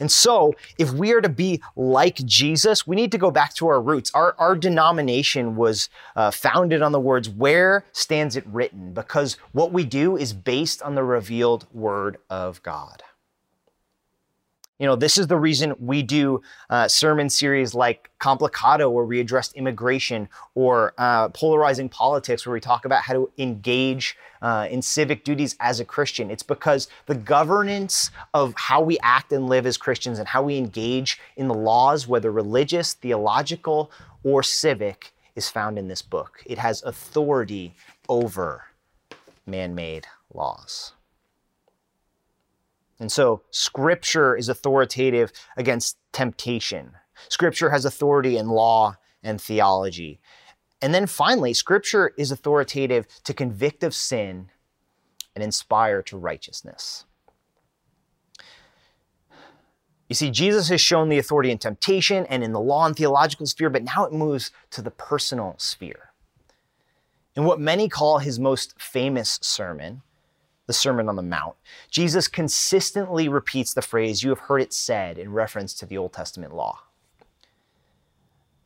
And 0.00 0.10
so, 0.10 0.54
if 0.78 0.92
we 0.92 1.12
are 1.12 1.20
to 1.20 1.28
be 1.28 1.60
like 1.74 2.16
Jesus, 2.16 2.86
we 2.86 2.94
need 2.94 3.10
to 3.12 3.18
go 3.18 3.30
back 3.30 3.54
to 3.54 3.66
our 3.66 3.80
roots. 3.80 4.10
Our, 4.14 4.34
our 4.38 4.54
denomination 4.54 5.56
was 5.56 5.88
uh, 6.14 6.30
founded 6.30 6.82
on 6.82 6.92
the 6.92 7.00
words, 7.00 7.28
Where 7.28 7.84
stands 7.92 8.36
it 8.36 8.46
written? 8.46 8.92
Because 8.92 9.36
what 9.52 9.72
we 9.72 9.84
do 9.84 10.16
is 10.16 10.32
based 10.32 10.82
on 10.82 10.94
the 10.94 11.02
revealed 11.02 11.66
Word 11.72 12.18
of 12.30 12.62
God. 12.62 13.02
You 14.78 14.86
know, 14.86 14.94
this 14.94 15.18
is 15.18 15.26
the 15.26 15.36
reason 15.36 15.74
we 15.80 16.02
do 16.02 16.40
uh, 16.70 16.86
sermon 16.86 17.28
series 17.28 17.74
like 17.74 18.10
Complicado, 18.20 18.88
where 18.90 19.04
we 19.04 19.18
address 19.18 19.52
immigration, 19.54 20.28
or 20.54 20.94
uh, 20.98 21.30
polarizing 21.30 21.88
politics, 21.88 22.46
where 22.46 22.52
we 22.52 22.60
talk 22.60 22.84
about 22.84 23.02
how 23.02 23.14
to 23.14 23.30
engage 23.38 24.16
uh, 24.40 24.68
in 24.70 24.80
civic 24.80 25.24
duties 25.24 25.56
as 25.58 25.80
a 25.80 25.84
Christian. 25.84 26.30
It's 26.30 26.44
because 26.44 26.88
the 27.06 27.16
governance 27.16 28.12
of 28.34 28.54
how 28.56 28.80
we 28.80 28.98
act 29.02 29.32
and 29.32 29.48
live 29.48 29.66
as 29.66 29.76
Christians 29.76 30.20
and 30.20 30.28
how 30.28 30.44
we 30.44 30.56
engage 30.56 31.18
in 31.36 31.48
the 31.48 31.54
laws, 31.54 32.06
whether 32.06 32.30
religious, 32.30 32.92
theological, 32.94 33.90
or 34.22 34.44
civic, 34.44 35.12
is 35.34 35.48
found 35.48 35.76
in 35.76 35.88
this 35.88 36.02
book. 36.02 36.40
It 36.46 36.58
has 36.58 36.84
authority 36.84 37.74
over 38.08 38.64
man 39.44 39.74
made 39.74 40.06
laws. 40.32 40.92
And 43.00 43.12
so 43.12 43.42
scripture 43.50 44.36
is 44.36 44.48
authoritative 44.48 45.32
against 45.56 45.98
temptation. 46.12 46.92
Scripture 47.28 47.70
has 47.70 47.84
authority 47.84 48.36
in 48.36 48.48
law 48.48 48.96
and 49.22 49.40
theology. 49.40 50.20
And 50.80 50.94
then 50.94 51.06
finally, 51.06 51.54
scripture 51.54 52.12
is 52.16 52.30
authoritative 52.30 53.06
to 53.24 53.34
convict 53.34 53.82
of 53.82 53.94
sin 53.94 54.50
and 55.34 55.42
inspire 55.42 56.02
to 56.02 56.16
righteousness. 56.16 57.04
You 60.08 60.14
see, 60.14 60.30
Jesus 60.30 60.68
has 60.70 60.80
shown 60.80 61.10
the 61.10 61.18
authority 61.18 61.50
in 61.50 61.58
temptation 61.58 62.24
and 62.26 62.42
in 62.42 62.52
the 62.52 62.60
law 62.60 62.86
and 62.86 62.96
theological 62.96 63.46
sphere, 63.46 63.68
but 63.68 63.84
now 63.84 64.06
it 64.06 64.12
moves 64.12 64.50
to 64.70 64.80
the 64.80 64.90
personal 64.90 65.54
sphere. 65.58 66.12
In 67.36 67.44
what 67.44 67.60
many 67.60 67.88
call 67.88 68.18
his 68.18 68.38
most 68.38 68.80
famous 68.80 69.38
sermon, 69.42 70.02
the 70.68 70.72
Sermon 70.74 71.08
on 71.08 71.16
the 71.16 71.22
Mount, 71.22 71.56
Jesus 71.90 72.28
consistently 72.28 73.28
repeats 73.28 73.74
the 73.74 73.82
phrase, 73.82 74.22
You 74.22 74.28
have 74.28 74.38
heard 74.38 74.62
it 74.62 74.72
said, 74.72 75.18
in 75.18 75.32
reference 75.32 75.74
to 75.74 75.86
the 75.86 75.98
Old 75.98 76.12
Testament 76.12 76.54
law. 76.54 76.78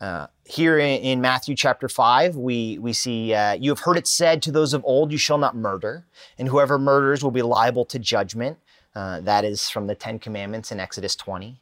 Uh, 0.01 0.27
here 0.45 0.79
in, 0.79 1.01
in, 1.01 1.21
Matthew 1.21 1.55
chapter 1.55 1.89
5, 1.89 2.37
we, 2.37 2.77
we 2.79 2.93
see, 2.93 3.33
uh, 3.33 3.53
You 3.53 3.71
have 3.71 3.79
heard 3.79 3.97
it 3.97 4.09
said 4.09 4.43
to 4.43 4.51
those 4.51 4.75
of 4.75 4.85
old, 4.85 5.13
You 5.13 5.19
shall 5.19 5.39
not 5.39 5.57
murder, 5.57 6.05
and 6.37 6.49
whoever 6.49 6.77
murders 6.77 7.23
will 7.23 7.31
be 7.31 7.41
liable 7.41 7.85
to 7.87 8.01
judgment. 8.01 8.59
Uh, 8.97 9.21
that 9.21 9.45
is 9.45 9.71
from 9.71 9.87
the 9.87 9.95
Ten 9.95 10.19
Commandments 10.19 10.73
in 10.73 10.81
Exodus 10.81 11.15
20. 11.15 11.61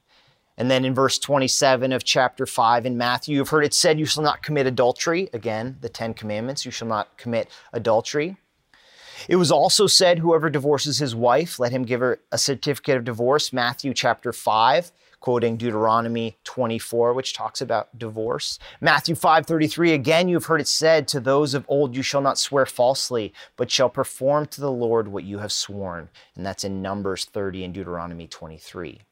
And 0.57 0.71
then 0.71 0.87
in 0.87 0.95
verse 0.95 1.19
27 1.19 1.93
of 1.93 2.03
chapter 2.03 2.47
5 2.47 2.87
in 2.87 2.97
Matthew, 2.97 3.37
you've 3.37 3.51
heard 3.51 3.65
it 3.65 3.75
said, 3.75 3.99
You 3.99 4.07
shall 4.07 4.23
not 4.23 4.43
commit 4.43 4.67
adultery. 4.67 5.29
Again, 5.35 5.77
the 5.83 5.91
Ten 5.91 6.15
Commandments, 6.15 6.65
you 6.65 6.71
shall 6.71 6.89
not 6.89 7.19
commit 7.19 7.49
adultery. 7.75 8.39
It 9.29 9.37
was 9.37 9.51
also 9.51 9.87
said, 9.87 10.19
whoever 10.19 10.51
divorces 10.51 10.99
his 10.99 11.15
wife, 11.15 11.59
let 11.59 11.73
him 11.73 11.85
give 11.85 12.01
her 12.01 12.21
a 12.33 12.39
certificate 12.39 12.97
of 12.97 13.05
divorce, 13.05 13.53
Matthew 13.53 13.95
chapter 13.95 14.33
5, 14.33 14.93
quoting 15.21 15.57
Deuteronomy 15.57 16.39
24, 16.45 17.13
which 17.13 17.35
talks 17.35 17.61
about 17.61 17.99
divorce. 17.99 18.59
Matthew 18.81 19.15
5:33, 19.15 19.93
again 19.93 20.29
you've 20.29 20.47
heard 20.47 20.63
it 20.63 20.69
said 20.69 21.07
to 21.09 21.21
those 21.21 21.53
of 21.53 21.67
old, 21.69 21.95
you 21.95 22.03
shall 22.03 22.23
not 22.23 22.39
swear 22.39 22.65
falsely, 22.65 23.33
but 23.57 23.71
shall 23.71 23.91
perform 23.91 24.47
to 24.47 24.61
the 24.61 24.73
Lord 24.73 25.09
what 25.09 25.25
you 25.25 25.39
have 25.39 25.53
sworn. 25.53 26.09
And 26.35 26.47
that's 26.47 26.65
in 26.65 26.81
Numbers 26.81 27.27
30 27.27 27.65
and 27.65 27.75
Deuteronomy 27.75 28.27
23. 28.27 29.03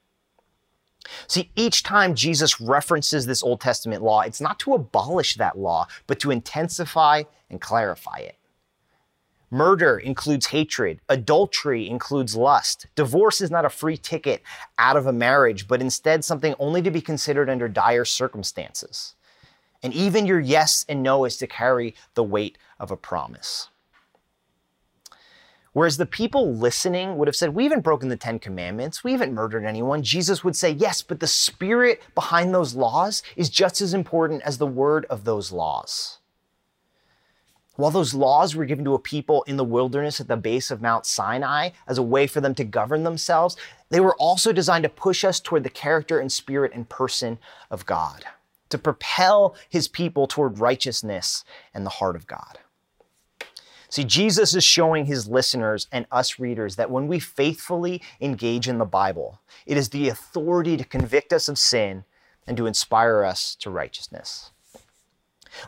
See, 1.26 1.50
each 1.54 1.82
time 1.82 2.14
Jesus 2.14 2.60
references 2.60 3.26
this 3.26 3.42
Old 3.42 3.60
Testament 3.60 4.02
law, 4.02 4.20
it's 4.20 4.40
not 4.40 4.58
to 4.60 4.74
abolish 4.74 5.36
that 5.36 5.58
law, 5.58 5.86
but 6.06 6.18
to 6.20 6.30
intensify 6.30 7.24
and 7.50 7.60
clarify 7.60 8.18
it. 8.18 8.37
Murder 9.50 9.98
includes 9.98 10.46
hatred. 10.46 11.00
Adultery 11.08 11.88
includes 11.88 12.36
lust. 12.36 12.86
Divorce 12.94 13.40
is 13.40 13.50
not 13.50 13.64
a 13.64 13.70
free 13.70 13.96
ticket 13.96 14.42
out 14.76 14.96
of 14.96 15.06
a 15.06 15.12
marriage, 15.12 15.66
but 15.66 15.80
instead 15.80 16.24
something 16.24 16.54
only 16.58 16.82
to 16.82 16.90
be 16.90 17.00
considered 17.00 17.48
under 17.48 17.66
dire 17.68 18.04
circumstances. 18.04 19.14
And 19.82 19.94
even 19.94 20.26
your 20.26 20.40
yes 20.40 20.84
and 20.88 21.02
no 21.02 21.24
is 21.24 21.36
to 21.38 21.46
carry 21.46 21.94
the 22.14 22.24
weight 22.24 22.58
of 22.78 22.90
a 22.90 22.96
promise. 22.96 23.68
Whereas 25.72 25.96
the 25.96 26.06
people 26.06 26.54
listening 26.54 27.16
would 27.16 27.28
have 27.28 27.36
said, 27.36 27.54
We 27.54 27.64
haven't 27.64 27.82
broken 27.82 28.08
the 28.08 28.16
Ten 28.16 28.38
Commandments, 28.38 29.04
we 29.04 29.12
haven't 29.12 29.32
murdered 29.32 29.64
anyone. 29.64 30.02
Jesus 30.02 30.42
would 30.42 30.56
say, 30.56 30.70
Yes, 30.72 31.02
but 31.02 31.20
the 31.20 31.26
spirit 31.26 32.02
behind 32.14 32.52
those 32.52 32.74
laws 32.74 33.22
is 33.36 33.48
just 33.48 33.80
as 33.80 33.94
important 33.94 34.42
as 34.42 34.58
the 34.58 34.66
word 34.66 35.06
of 35.06 35.24
those 35.24 35.52
laws. 35.52 36.17
While 37.78 37.92
those 37.92 38.12
laws 38.12 38.56
were 38.56 38.64
given 38.64 38.84
to 38.86 38.94
a 38.94 38.98
people 38.98 39.44
in 39.44 39.56
the 39.56 39.62
wilderness 39.62 40.20
at 40.20 40.26
the 40.26 40.36
base 40.36 40.72
of 40.72 40.82
Mount 40.82 41.06
Sinai 41.06 41.70
as 41.86 41.96
a 41.96 42.02
way 42.02 42.26
for 42.26 42.40
them 42.40 42.52
to 42.56 42.64
govern 42.64 43.04
themselves, 43.04 43.56
they 43.88 44.00
were 44.00 44.16
also 44.16 44.52
designed 44.52 44.82
to 44.82 44.88
push 44.88 45.22
us 45.22 45.38
toward 45.38 45.62
the 45.62 45.70
character 45.70 46.18
and 46.18 46.32
spirit 46.32 46.72
and 46.74 46.88
person 46.88 47.38
of 47.70 47.86
God, 47.86 48.24
to 48.70 48.78
propel 48.78 49.54
his 49.68 49.86
people 49.86 50.26
toward 50.26 50.58
righteousness 50.58 51.44
and 51.72 51.86
the 51.86 51.90
heart 51.90 52.16
of 52.16 52.26
God. 52.26 52.58
See, 53.88 54.02
Jesus 54.02 54.56
is 54.56 54.64
showing 54.64 55.06
his 55.06 55.28
listeners 55.28 55.86
and 55.92 56.04
us 56.10 56.40
readers 56.40 56.74
that 56.74 56.90
when 56.90 57.06
we 57.06 57.20
faithfully 57.20 58.02
engage 58.20 58.66
in 58.66 58.78
the 58.78 58.86
Bible, 58.86 59.38
it 59.66 59.76
is 59.76 59.90
the 59.90 60.08
authority 60.08 60.76
to 60.76 60.84
convict 60.84 61.32
us 61.32 61.48
of 61.48 61.60
sin 61.60 62.02
and 62.44 62.56
to 62.56 62.66
inspire 62.66 63.22
us 63.22 63.54
to 63.60 63.70
righteousness. 63.70 64.50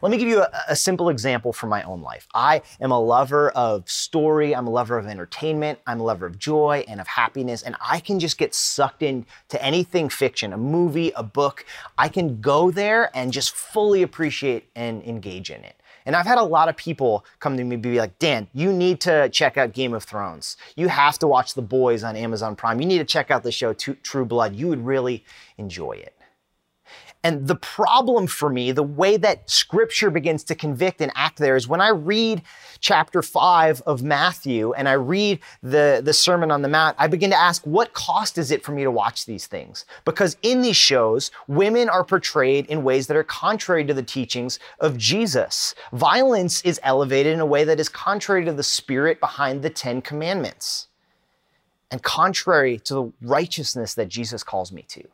Let 0.03 0.11
me 0.11 0.19
give 0.19 0.29
you 0.29 0.43
a, 0.43 0.51
a, 0.69 0.77
simple 0.77 1.09
example 1.09 1.53
from 1.53 1.69
my 1.69 1.83
own 1.83 2.03
life. 2.03 2.27
I 2.35 2.63
am 2.81 2.91
a 2.91 3.01
lover 3.01 3.51
of 3.51 3.89
story, 3.89 4.55
I'm 4.55 4.67
a 4.67 4.71
lover 4.71 4.99
of 4.99 5.07
entertainment, 5.07 5.79
I'm 5.87 6.01
a 6.01 6.05
lover 6.05 6.27
of 6.27 6.39
joy 6.39 6.85
and 6.89 7.01
of 7.01 7.07
happiness, 7.07 7.63
and 7.63 7.77
I 7.81 8.01
can 8.01 8.19
just 8.19 8.39
get 8.39 8.55
sucked 8.55 9.03
into 9.03 9.63
anything 9.63 10.09
fiction, 10.09 10.53
a 10.53 10.59
movie, 10.59 11.13
a 11.17 11.23
book. 11.23 11.65
I 11.99 12.09
can 12.09 12.41
go 12.41 12.71
there 12.71 13.11
and 13.17 13.33
just 13.33 13.55
fully 13.55 14.03
appreciate 14.03 14.69
and 14.75 15.03
engage 15.03 15.51
in 15.51 15.65
it. 15.65 15.77
And 16.07 16.17
I've 16.17 16.27
had 16.27 16.39
a 16.39 16.43
lot 16.43 16.69
of 16.69 16.77
people 16.77 17.25
come 17.41 17.57
to 17.57 17.65
me 17.65 17.75
and 17.75 17.83
be 17.83 17.99
like, 17.99 18.19
Dan, 18.19 18.49
you 18.53 18.73
need 18.73 19.01
to 19.01 19.29
check 19.29 19.57
out 19.57 19.73
Game 19.73 19.93
of 19.95 20.05
Thrones. 20.05 20.57
You 20.75 20.89
have 20.89 21.19
to 21.19 21.27
watch 21.27 21.55
The 21.55 21.63
Boys 21.63 22.03
on 22.03 22.17
Amazon 22.17 22.57
Prime. 22.57 22.81
You 22.81 22.87
need 22.87 22.99
to 22.99 23.05
check 23.05 23.31
out 23.31 23.43
the 23.43 23.53
show 23.53 23.75
True 23.75 24.25
Blood. 24.25 24.57
You 24.57 24.69
would 24.69 24.85
really 24.85 25.25
enjoy 25.59 25.93
it. 25.93 26.15
And 27.23 27.47
the 27.47 27.57
problem 27.57 28.27
for 28.27 28.49
me, 28.49 28.73
the 28.73 28.83
way 28.83 29.19
that 29.19 29.49
scripture 29.51 30.11
begins 30.11 30.43
to 30.45 30.55
convict 30.55 31.03
and 31.03 31.13
act 31.15 31.37
there 31.37 31.55
is 31.55 31.69
when 31.69 31.83
I 31.83 31.91
read 31.91 32.41
chapter 32.81 33.21
five 33.21 33.83
of 33.83 34.03
Matthew 34.03 34.73
and 34.73 34.89
I 34.89 34.95
read 34.95 35.41
the, 35.63 36.01
the 36.03 36.15
Sermon 36.15 36.51
on 36.51 36.63
the 36.63 36.69
Mount, 36.69 36.97
I 36.99 37.09
begin 37.09 37.29
to 37.29 37.37
ask, 37.37 37.63
what 37.65 37.93
cost 37.93 38.39
is 38.39 38.51
it 38.51 38.65
for 38.65 38.73
me 38.73 38.85
to 38.85 38.91
watch 38.91 39.27
these 39.27 39.47
things? 39.47 39.85
Because 40.07 40.39
in 40.43 40.63
these 40.63 40.77
shows, 40.77 41.31
women 41.47 41.91
are 41.91 42.05
portrayed 42.05 42.65
in 42.67 42.83
ways 42.85 43.07
that 43.09 43.17
are 43.19 43.25
contrary 43.25 43.85
to 43.85 43.93
the 43.93 44.03
teachings 44.03 44.59
of 44.79 44.97
Jesus. 44.97 45.75
Violence 45.93 46.63
is 46.63 46.81
elevated 46.83 47.35
in 47.35 47.41
a 47.41 47.47
way 47.47 47.65
that 47.65 47.79
is 47.79 47.91
contrary 47.91 48.47
to 48.47 48.53
the 48.53 48.63
spirit 48.63 49.21
behind 49.21 49.63
the 49.63 49.71
Ten 49.71 50.01
Commandments 50.01 50.87
and 51.91 52.03
contrary 52.03 52.79
to 52.79 52.95
the 52.95 53.13
righteousness 53.21 53.93
that 53.95 54.09
Jesus 54.09 54.43
calls 54.43 54.73
me 54.73 54.83
to. 54.89 55.05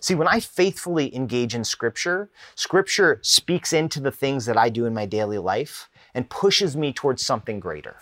See, 0.00 0.14
when 0.14 0.28
I 0.28 0.40
faithfully 0.40 1.14
engage 1.14 1.54
in 1.54 1.64
Scripture, 1.64 2.30
Scripture 2.54 3.18
speaks 3.22 3.72
into 3.72 4.00
the 4.00 4.10
things 4.10 4.46
that 4.46 4.56
I 4.56 4.68
do 4.68 4.86
in 4.86 4.94
my 4.94 5.06
daily 5.06 5.38
life 5.38 5.88
and 6.14 6.30
pushes 6.30 6.76
me 6.76 6.92
towards 6.92 7.24
something 7.24 7.60
greater. 7.60 7.96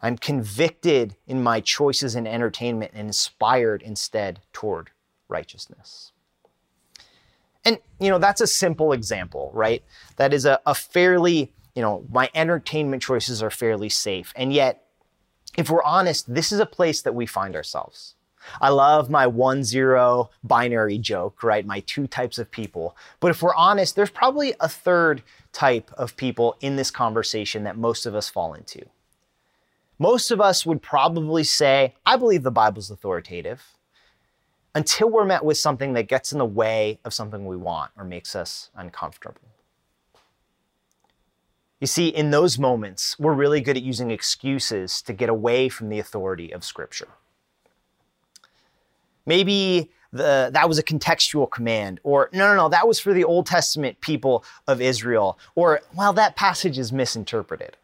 I'm 0.00 0.18
convicted 0.18 1.16
in 1.26 1.42
my 1.42 1.60
choices 1.60 2.16
in 2.16 2.26
entertainment 2.26 2.92
and 2.94 3.06
inspired 3.06 3.82
instead 3.82 4.40
toward 4.52 4.90
righteousness. 5.28 6.12
And, 7.64 7.78
you 8.00 8.10
know, 8.10 8.18
that's 8.18 8.40
a 8.40 8.46
simple 8.46 8.92
example, 8.92 9.50
right? 9.54 9.84
That 10.16 10.34
is 10.34 10.44
a, 10.44 10.60
a 10.66 10.74
fairly, 10.74 11.52
you 11.76 11.82
know, 11.82 12.04
my 12.10 12.28
entertainment 12.34 13.02
choices 13.02 13.42
are 13.42 13.50
fairly 13.50 13.88
safe. 13.88 14.32
And 14.34 14.52
yet, 14.52 14.84
if 15.56 15.70
we're 15.70 15.84
honest, 15.84 16.32
this 16.34 16.50
is 16.50 16.58
a 16.58 16.66
place 16.66 17.02
that 17.02 17.14
we 17.14 17.26
find 17.26 17.54
ourselves. 17.54 18.16
I 18.60 18.70
love 18.70 19.10
my 19.10 19.26
one 19.26 19.64
zero 19.64 20.30
binary 20.42 20.98
joke, 20.98 21.42
right? 21.42 21.66
My 21.66 21.80
two 21.80 22.06
types 22.06 22.38
of 22.38 22.50
people. 22.50 22.96
But 23.20 23.30
if 23.30 23.42
we're 23.42 23.54
honest, 23.54 23.96
there's 23.96 24.10
probably 24.10 24.54
a 24.60 24.68
third 24.68 25.22
type 25.52 25.90
of 25.94 26.16
people 26.16 26.56
in 26.60 26.76
this 26.76 26.90
conversation 26.90 27.64
that 27.64 27.76
most 27.76 28.06
of 28.06 28.14
us 28.14 28.28
fall 28.28 28.54
into. 28.54 28.84
Most 29.98 30.30
of 30.30 30.40
us 30.40 30.66
would 30.66 30.82
probably 30.82 31.44
say, 31.44 31.94
I 32.04 32.16
believe 32.16 32.42
the 32.42 32.50
Bible's 32.50 32.90
authoritative, 32.90 33.62
until 34.74 35.10
we're 35.10 35.24
met 35.24 35.44
with 35.44 35.58
something 35.58 35.92
that 35.92 36.08
gets 36.08 36.32
in 36.32 36.38
the 36.38 36.44
way 36.44 36.98
of 37.04 37.12
something 37.12 37.46
we 37.46 37.56
want 37.56 37.90
or 37.96 38.04
makes 38.04 38.34
us 38.34 38.70
uncomfortable. 38.74 39.40
You 41.78 41.86
see, 41.86 42.08
in 42.08 42.30
those 42.30 42.58
moments, 42.58 43.18
we're 43.18 43.32
really 43.32 43.60
good 43.60 43.76
at 43.76 43.82
using 43.82 44.10
excuses 44.10 45.02
to 45.02 45.12
get 45.12 45.28
away 45.28 45.68
from 45.68 45.88
the 45.88 45.98
authority 45.98 46.52
of 46.52 46.64
Scripture. 46.64 47.08
Maybe 49.26 49.90
the, 50.12 50.50
that 50.52 50.68
was 50.68 50.78
a 50.78 50.82
contextual 50.82 51.50
command, 51.50 52.00
or 52.02 52.28
no, 52.32 52.48
no, 52.48 52.54
no, 52.54 52.68
that 52.68 52.86
was 52.86 53.00
for 53.00 53.12
the 53.12 53.24
Old 53.24 53.46
Testament 53.46 54.00
people 54.00 54.44
of 54.66 54.80
Israel, 54.80 55.38
or 55.54 55.80
well, 55.96 56.12
that 56.12 56.36
passage 56.36 56.78
is 56.78 56.92
misinterpreted. 56.92 57.76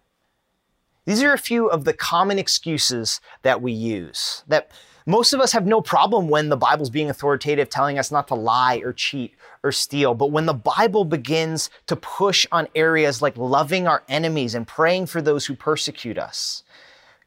These 1.06 1.22
are 1.22 1.32
a 1.32 1.38
few 1.38 1.68
of 1.68 1.84
the 1.84 1.94
common 1.94 2.38
excuses 2.38 3.22
that 3.42 3.62
we 3.62 3.72
use. 3.72 4.44
That 4.46 4.70
most 5.06 5.32
of 5.32 5.40
us 5.40 5.52
have 5.52 5.64
no 5.64 5.80
problem 5.80 6.28
when 6.28 6.50
the 6.50 6.56
Bible's 6.56 6.90
being 6.90 7.08
authoritative, 7.08 7.70
telling 7.70 7.98
us 7.98 8.12
not 8.12 8.28
to 8.28 8.34
lie 8.34 8.82
or 8.84 8.92
cheat 8.92 9.34
or 9.62 9.72
steal. 9.72 10.12
But 10.12 10.32
when 10.32 10.44
the 10.44 10.52
Bible 10.52 11.06
begins 11.06 11.70
to 11.86 11.96
push 11.96 12.46
on 12.52 12.68
areas 12.74 13.22
like 13.22 13.38
loving 13.38 13.86
our 13.86 14.02
enemies 14.06 14.54
and 14.54 14.66
praying 14.66 15.06
for 15.06 15.22
those 15.22 15.46
who 15.46 15.54
persecute 15.54 16.18
us, 16.18 16.62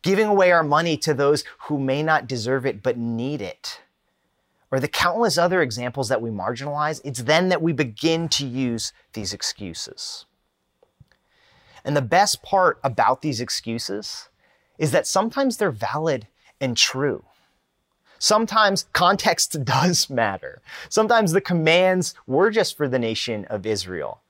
giving 0.03 0.27
away 0.27 0.51
our 0.51 0.61
money 0.61 0.95
to 0.97 1.15
those 1.15 1.43
who 1.61 1.79
may 1.79 2.03
not 2.03 2.27
deserve 2.27 2.67
it 2.67 2.83
but 2.83 2.99
need 2.99 3.41
it, 3.41 3.81
or 4.71 4.79
the 4.79 4.87
countless 4.87 5.37
other 5.37 5.61
examples 5.61 6.09
that 6.09 6.21
we 6.21 6.29
marginalize, 6.29 7.01
it's 7.03 7.23
then 7.23 7.49
that 7.49 7.61
we 7.61 7.73
begin 7.73 8.29
to 8.29 8.45
use 8.45 8.93
these 9.13 9.33
excuses. 9.33 10.25
And 11.83 11.95
the 11.95 12.01
best 12.01 12.41
part 12.41 12.79
about 12.83 13.21
these 13.21 13.41
excuses 13.41 14.29
is 14.77 14.91
that 14.91 15.07
sometimes 15.07 15.57
they're 15.57 15.71
valid 15.71 16.27
and 16.59 16.77
true. 16.77 17.23
Sometimes 18.19 18.85
context 18.93 19.63
does 19.65 20.09
matter. 20.09 20.61
Sometimes 20.89 21.31
the 21.31 21.41
commands 21.41 22.13
were 22.27 22.49
just 22.49 22.77
for 22.77 22.87
the 22.87 22.99
nation 22.99 23.45
of 23.45 23.65
Israel. 23.65 24.21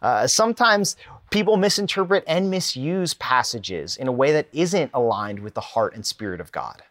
Uh, 0.00 0.26
sometimes 0.26 0.96
people 1.30 1.56
misinterpret 1.56 2.24
and 2.26 2.50
misuse 2.50 3.12
passages 3.14 3.96
in 3.96 4.08
a 4.08 4.12
way 4.12 4.32
that 4.32 4.48
isn't 4.52 4.90
aligned 4.94 5.40
with 5.40 5.54
the 5.54 5.60
heart 5.60 5.94
and 5.94 6.06
spirit 6.06 6.40
of 6.40 6.52
God. 6.52 6.82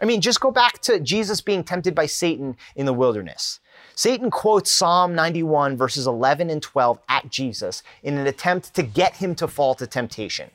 I 0.00 0.04
mean, 0.04 0.20
just 0.20 0.40
go 0.40 0.50
back 0.50 0.80
to 0.82 1.00
Jesus 1.00 1.40
being 1.40 1.64
tempted 1.64 1.94
by 1.94 2.06
Satan 2.06 2.56
in 2.76 2.86
the 2.86 2.92
wilderness. 2.92 3.58
Satan 3.94 4.30
quotes 4.30 4.70
Psalm 4.70 5.14
91, 5.14 5.76
verses 5.76 6.06
11 6.06 6.50
and 6.50 6.62
12 6.62 7.00
at 7.08 7.30
Jesus 7.30 7.82
in 8.02 8.16
an 8.16 8.26
attempt 8.26 8.74
to 8.74 8.82
get 8.82 9.16
him 9.16 9.34
to 9.34 9.48
fall 9.48 9.74
to 9.74 9.86
temptation. 9.86 10.50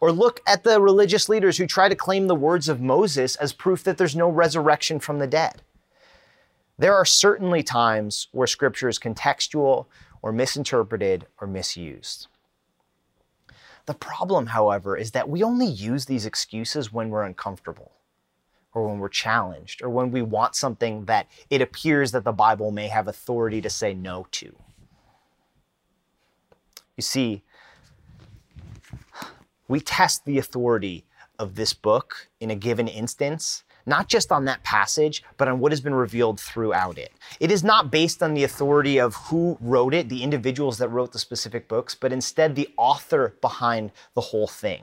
Or 0.00 0.10
look 0.10 0.40
at 0.48 0.64
the 0.64 0.80
religious 0.80 1.28
leaders 1.28 1.58
who 1.58 1.66
try 1.66 1.88
to 1.88 1.94
claim 1.94 2.26
the 2.26 2.34
words 2.34 2.68
of 2.68 2.80
Moses 2.80 3.36
as 3.36 3.52
proof 3.52 3.84
that 3.84 3.98
there's 3.98 4.16
no 4.16 4.28
resurrection 4.28 4.98
from 4.98 5.20
the 5.20 5.28
dead. 5.28 5.62
There 6.76 6.96
are 6.96 7.04
certainly 7.04 7.62
times 7.62 8.26
where 8.32 8.48
scripture 8.48 8.88
is 8.88 8.98
contextual 8.98 9.86
or 10.20 10.32
misinterpreted 10.32 11.26
or 11.40 11.46
misused. 11.46 12.26
The 13.86 13.94
problem, 13.94 14.46
however, 14.46 14.96
is 14.96 15.12
that 15.12 15.28
we 15.28 15.44
only 15.44 15.66
use 15.66 16.06
these 16.06 16.26
excuses 16.26 16.92
when 16.92 17.10
we're 17.10 17.22
uncomfortable 17.22 17.92
or 18.74 18.88
when 18.88 18.98
we're 18.98 19.08
challenged 19.08 19.82
or 19.82 19.90
when 19.90 20.10
we 20.10 20.22
want 20.22 20.54
something 20.54 21.04
that 21.04 21.26
it 21.50 21.60
appears 21.60 22.12
that 22.12 22.24
the 22.24 22.32
Bible 22.32 22.70
may 22.70 22.88
have 22.88 23.08
authority 23.08 23.60
to 23.60 23.70
say 23.70 23.94
no 23.94 24.26
to. 24.32 24.54
You 26.96 27.02
see, 27.02 27.42
we 29.68 29.80
test 29.80 30.24
the 30.24 30.38
authority 30.38 31.04
of 31.38 31.54
this 31.54 31.72
book 31.74 32.28
in 32.40 32.50
a 32.50 32.54
given 32.54 32.86
instance, 32.86 33.64
not 33.86 34.08
just 34.08 34.30
on 34.30 34.44
that 34.44 34.62
passage, 34.62 35.22
but 35.36 35.48
on 35.48 35.58
what 35.58 35.72
has 35.72 35.80
been 35.80 35.94
revealed 35.94 36.38
throughout 36.38 36.98
it. 36.98 37.12
It 37.40 37.50
is 37.50 37.64
not 37.64 37.90
based 37.90 38.22
on 38.22 38.34
the 38.34 38.44
authority 38.44 38.98
of 38.98 39.14
who 39.14 39.58
wrote 39.60 39.94
it, 39.94 40.08
the 40.08 40.22
individuals 40.22 40.78
that 40.78 40.90
wrote 40.90 41.12
the 41.12 41.18
specific 41.18 41.68
books, 41.68 41.94
but 41.94 42.12
instead 42.12 42.54
the 42.54 42.68
author 42.76 43.34
behind 43.40 43.90
the 44.14 44.20
whole 44.20 44.46
thing. 44.46 44.82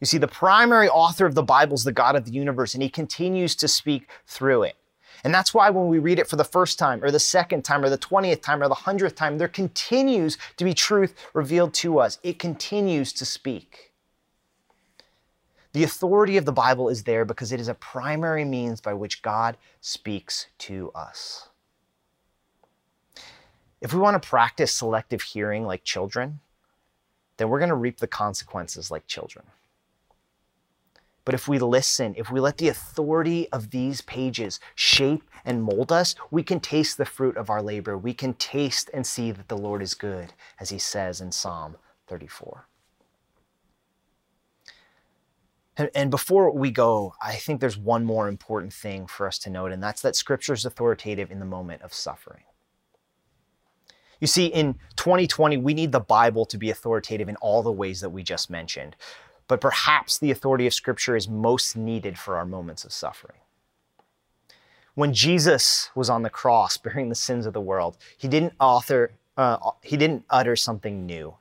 You 0.00 0.06
see, 0.06 0.18
the 0.18 0.28
primary 0.28 0.88
author 0.88 1.24
of 1.24 1.34
the 1.34 1.42
Bible 1.42 1.74
is 1.74 1.84
the 1.84 1.92
God 1.92 2.16
of 2.16 2.24
the 2.24 2.32
universe, 2.32 2.74
and 2.74 2.82
he 2.82 2.88
continues 2.88 3.56
to 3.56 3.68
speak 3.68 4.08
through 4.26 4.64
it. 4.64 4.76
And 5.24 5.34
that's 5.34 5.54
why 5.54 5.70
when 5.70 5.88
we 5.88 5.98
read 5.98 6.18
it 6.18 6.28
for 6.28 6.36
the 6.36 6.44
first 6.44 6.78
time, 6.78 7.02
or 7.02 7.10
the 7.10 7.18
second 7.18 7.64
time, 7.64 7.82
or 7.82 7.88
the 7.88 7.96
20th 7.96 8.42
time, 8.42 8.62
or 8.62 8.68
the 8.68 8.74
100th 8.74 9.16
time, 9.16 9.38
there 9.38 9.48
continues 9.48 10.36
to 10.58 10.64
be 10.64 10.74
truth 10.74 11.14
revealed 11.32 11.72
to 11.74 11.98
us. 11.98 12.18
It 12.22 12.38
continues 12.38 13.12
to 13.14 13.24
speak. 13.24 13.92
The 15.72 15.84
authority 15.84 16.36
of 16.36 16.44
the 16.44 16.52
Bible 16.52 16.88
is 16.88 17.04
there 17.04 17.24
because 17.24 17.52
it 17.52 17.60
is 17.60 17.68
a 17.68 17.74
primary 17.74 18.44
means 18.44 18.80
by 18.80 18.94
which 18.94 19.22
God 19.22 19.56
speaks 19.80 20.46
to 20.58 20.90
us. 20.94 21.48
If 23.80 23.92
we 23.92 24.00
want 24.00 24.20
to 24.20 24.28
practice 24.28 24.72
selective 24.72 25.22
hearing 25.22 25.66
like 25.66 25.84
children, 25.84 26.40
then 27.36 27.48
we're 27.48 27.58
going 27.58 27.68
to 27.68 27.74
reap 27.74 27.98
the 27.98 28.06
consequences 28.06 28.90
like 28.90 29.06
children. 29.06 29.46
But 31.26 31.34
if 31.34 31.48
we 31.48 31.58
listen, 31.58 32.14
if 32.16 32.30
we 32.30 32.38
let 32.38 32.56
the 32.56 32.68
authority 32.68 33.50
of 33.50 33.70
these 33.70 34.00
pages 34.00 34.60
shape 34.76 35.24
and 35.44 35.62
mold 35.62 35.90
us, 35.90 36.14
we 36.30 36.44
can 36.44 36.60
taste 36.60 36.96
the 36.96 37.04
fruit 37.04 37.36
of 37.36 37.50
our 37.50 37.60
labor. 37.60 37.98
We 37.98 38.14
can 38.14 38.34
taste 38.34 38.88
and 38.94 39.04
see 39.04 39.32
that 39.32 39.48
the 39.48 39.58
Lord 39.58 39.82
is 39.82 39.94
good, 39.94 40.32
as 40.60 40.70
he 40.70 40.78
says 40.78 41.20
in 41.20 41.32
Psalm 41.32 41.76
34. 42.06 42.68
And, 45.94 46.10
before 46.10 46.50
we 46.52 46.70
go, 46.70 47.14
I 47.20 47.34
think 47.34 47.60
there's 47.60 47.76
one 47.76 48.04
more 48.04 48.28
important 48.28 48.72
thing 48.72 49.06
for 49.06 49.26
us 49.26 49.38
to 49.40 49.50
note, 49.50 49.72
and 49.72 49.82
that's 49.82 50.00
that 50.02 50.16
Scripture 50.16 50.54
is 50.54 50.64
authoritative 50.64 51.30
in 51.30 51.40
the 51.40 51.44
moment 51.44 51.82
of 51.82 51.92
suffering. 51.92 52.44
You 54.20 54.26
see, 54.26 54.46
in 54.46 54.76
2020, 54.94 55.58
we 55.58 55.74
need 55.74 55.92
the 55.92 56.00
Bible 56.00 56.46
to 56.46 56.56
be 56.56 56.70
authoritative 56.70 57.28
in 57.28 57.36
all 57.36 57.62
the 57.62 57.72
ways 57.72 58.00
that 58.00 58.08
we 58.08 58.22
just 58.22 58.48
mentioned 58.48 58.96
but 59.48 59.60
perhaps 59.60 60.18
the 60.18 60.30
authority 60.30 60.66
of 60.66 60.74
Scripture 60.74 61.16
is 61.16 61.28
most 61.28 61.76
needed 61.76 62.18
for 62.18 62.36
our 62.36 62.44
moments 62.44 62.84
of 62.84 62.92
suffering. 62.92 63.38
When 64.94 65.12
Jesus 65.12 65.90
was 65.94 66.08
on 66.08 66.22
the 66.22 66.30
cross 66.30 66.76
bearing 66.78 67.08
the 67.08 67.14
sins 67.14 67.46
of 67.46 67.52
the 67.52 67.60
world, 67.60 67.98
he 68.16 68.28
didn't 68.28 68.54
author, 68.58 69.12
uh, 69.36 69.58
he 69.82 69.96
didn't 69.96 70.24
utter 70.30 70.56
something 70.56 71.04
new. 71.06 71.34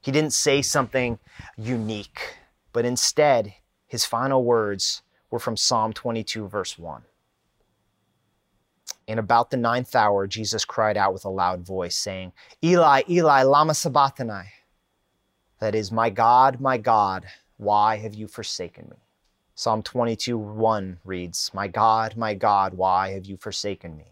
He 0.00 0.12
didn't 0.12 0.34
say 0.34 0.62
something 0.62 1.18
unique, 1.56 2.36
but 2.72 2.84
instead, 2.84 3.54
his 3.86 4.04
final 4.04 4.44
words 4.44 5.02
were 5.30 5.38
from 5.38 5.56
Psalm 5.56 5.92
22, 5.92 6.46
verse 6.46 6.78
1. 6.78 7.02
In 9.06 9.18
about 9.18 9.50
the 9.50 9.56
ninth 9.56 9.94
hour, 9.94 10.26
Jesus 10.26 10.64
cried 10.64 10.96
out 10.96 11.12
with 11.12 11.24
a 11.24 11.30
loud 11.30 11.64
voice, 11.64 11.96
saying, 11.96 12.32
Eli, 12.62 13.02
Eli, 13.08 13.42
lama 13.42 13.74
sabachthani? 13.74 14.44
That 15.58 15.74
is, 15.74 15.90
My 15.90 16.10
God, 16.10 16.60
my 16.60 16.76
God, 16.76 17.26
why 17.56 17.96
have 17.96 18.14
you 18.14 18.28
forsaken 18.28 18.88
me? 18.90 18.96
Psalm 19.54 19.82
22 19.82 20.36
1 20.36 20.98
reads, 21.04 21.50
My 21.54 21.66
God, 21.66 22.16
my 22.16 22.34
God, 22.34 22.74
why 22.74 23.12
have 23.12 23.24
you 23.24 23.38
forsaken 23.38 23.96
me? 23.96 24.04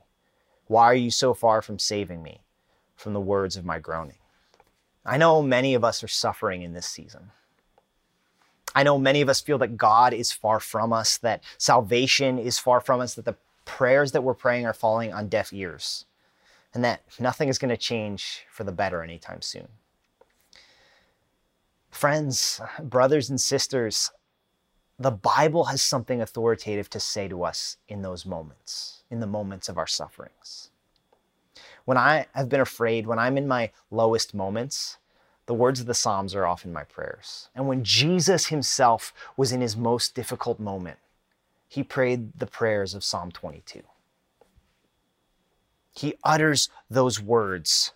Why 0.67 0.85
are 0.85 0.95
you 0.95 1.11
so 1.11 1.35
far 1.35 1.61
from 1.61 1.79
saving 1.79 2.23
me 2.23 2.41
from 2.97 3.13
the 3.13 3.21
words 3.21 3.57
of 3.57 3.65
my 3.65 3.79
groaning? 3.79 4.17
I 5.05 5.19
know 5.19 5.43
many 5.43 5.75
of 5.75 5.85
us 5.85 6.03
are 6.03 6.09
suffering 6.09 6.63
in 6.63 6.73
this 6.73 6.87
season. 6.87 7.31
I 8.75 8.83
know 8.83 8.99
many 8.99 9.21
of 9.21 9.29
us 9.29 9.43
feel 9.43 9.59
that 9.59 9.77
God 9.77 10.15
is 10.15 10.33
far 10.33 10.59
from 10.61 10.95
us, 10.95 11.19
that 11.19 11.45
salvation 11.59 12.39
is 12.39 12.59
far 12.59 12.81
from 12.81 13.01
us, 13.01 13.15
that 13.15 13.27
the 13.27 13.37
prayers 13.67 14.13
that 14.13 14.23
we're 14.23 14.35
praying 14.35 14.65
are 14.65 14.73
falling 14.73 15.13
on 15.13 15.29
deaf 15.29 15.53
ears, 15.53 16.07
and 16.73 16.83
that 16.83 17.03
nothing 17.21 17.51
is 17.51 17.59
going 17.59 17.69
to 17.69 17.77
change 17.77 18.47
for 18.51 18.65
the 18.65 18.73
better 18.73 19.03
anytime 19.03 19.43
soon. 19.43 19.69
Friends, 21.95 22.61
brothers, 22.83 23.31
and 23.31 23.41
sisters, 23.41 24.11
the 24.99 25.13
Bible 25.13 25.67
has 25.67 25.81
something 25.81 26.21
authoritative 26.21 26.91
to 26.91 26.99
say 26.99 27.29
to 27.29 27.45
us 27.45 27.77
in 27.87 28.03
those 28.03 28.27
moments, 28.27 29.05
in 29.13 29.21
the 29.21 29.29
moments 29.29 29.69
of 29.69 29.79
our 29.79 29.87
sufferings. 29.87 30.71
When 31.85 31.97
I 31.97 32.27
have 32.35 32.49
been 32.49 32.61
afraid, 32.61 33.07
when 33.07 33.21
I'm 33.21 33.39
in 33.39 33.47
my 33.47 33.71
lowest 33.93 34.35
moments, 34.35 34.99
the 35.47 35.55
words 35.55 35.79
of 35.79 35.87
the 35.87 35.95
Psalms 35.95 36.35
are 36.35 36.45
often 36.45 36.73
my 36.73 36.83
prayers. 36.83 37.49
And 37.55 37.69
when 37.69 37.85
Jesus 37.85 38.49
himself 38.49 39.15
was 39.37 39.53
in 39.53 39.61
his 39.61 39.77
most 39.77 40.17
difficult 40.17 40.59
moment, 40.59 40.99
he 41.69 41.85
prayed 41.85 42.41
the 42.41 42.49
prayers 42.49 42.95
of 42.95 43.05
Psalm 43.05 43.31
22. 43.31 43.83
He 45.93 46.15
utters 46.25 46.69
those 46.91 47.23
words 47.23 47.93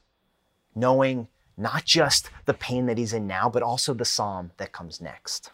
knowing 0.72 1.26
not 1.58 1.84
just 1.84 2.30
the 2.44 2.54
pain 2.54 2.86
that 2.86 2.98
he's 2.98 3.12
in 3.12 3.26
now, 3.26 3.50
but 3.50 3.62
also 3.62 3.92
the 3.92 4.04
psalm 4.04 4.52
that 4.58 4.72
comes 4.72 5.00
next. 5.00 5.50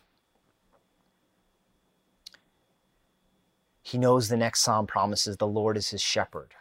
He 3.83 3.97
knows 3.97 4.29
the 4.29 4.37
next 4.37 4.61
psalm 4.61 4.87
promises 4.87 5.39
the 5.39 5.47
Lord 5.47 5.77
is 5.77 5.91
his 5.91 6.03
shepherd, 6.03 6.53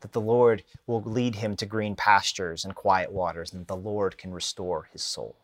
that 0.00 0.12
the 0.12 0.20
Lord 0.20 0.62
will 0.86 1.02
lead 1.02 1.36
him 1.36 1.56
to 1.56 1.66
green 1.66 1.96
pastures 1.96 2.64
and 2.64 2.74
quiet 2.74 3.12
waters, 3.12 3.52
and 3.52 3.62
that 3.62 3.68
the 3.68 3.76
Lord 3.76 4.16
can 4.16 4.32
restore 4.32 4.88
his 4.92 5.02
soul. 5.02 5.36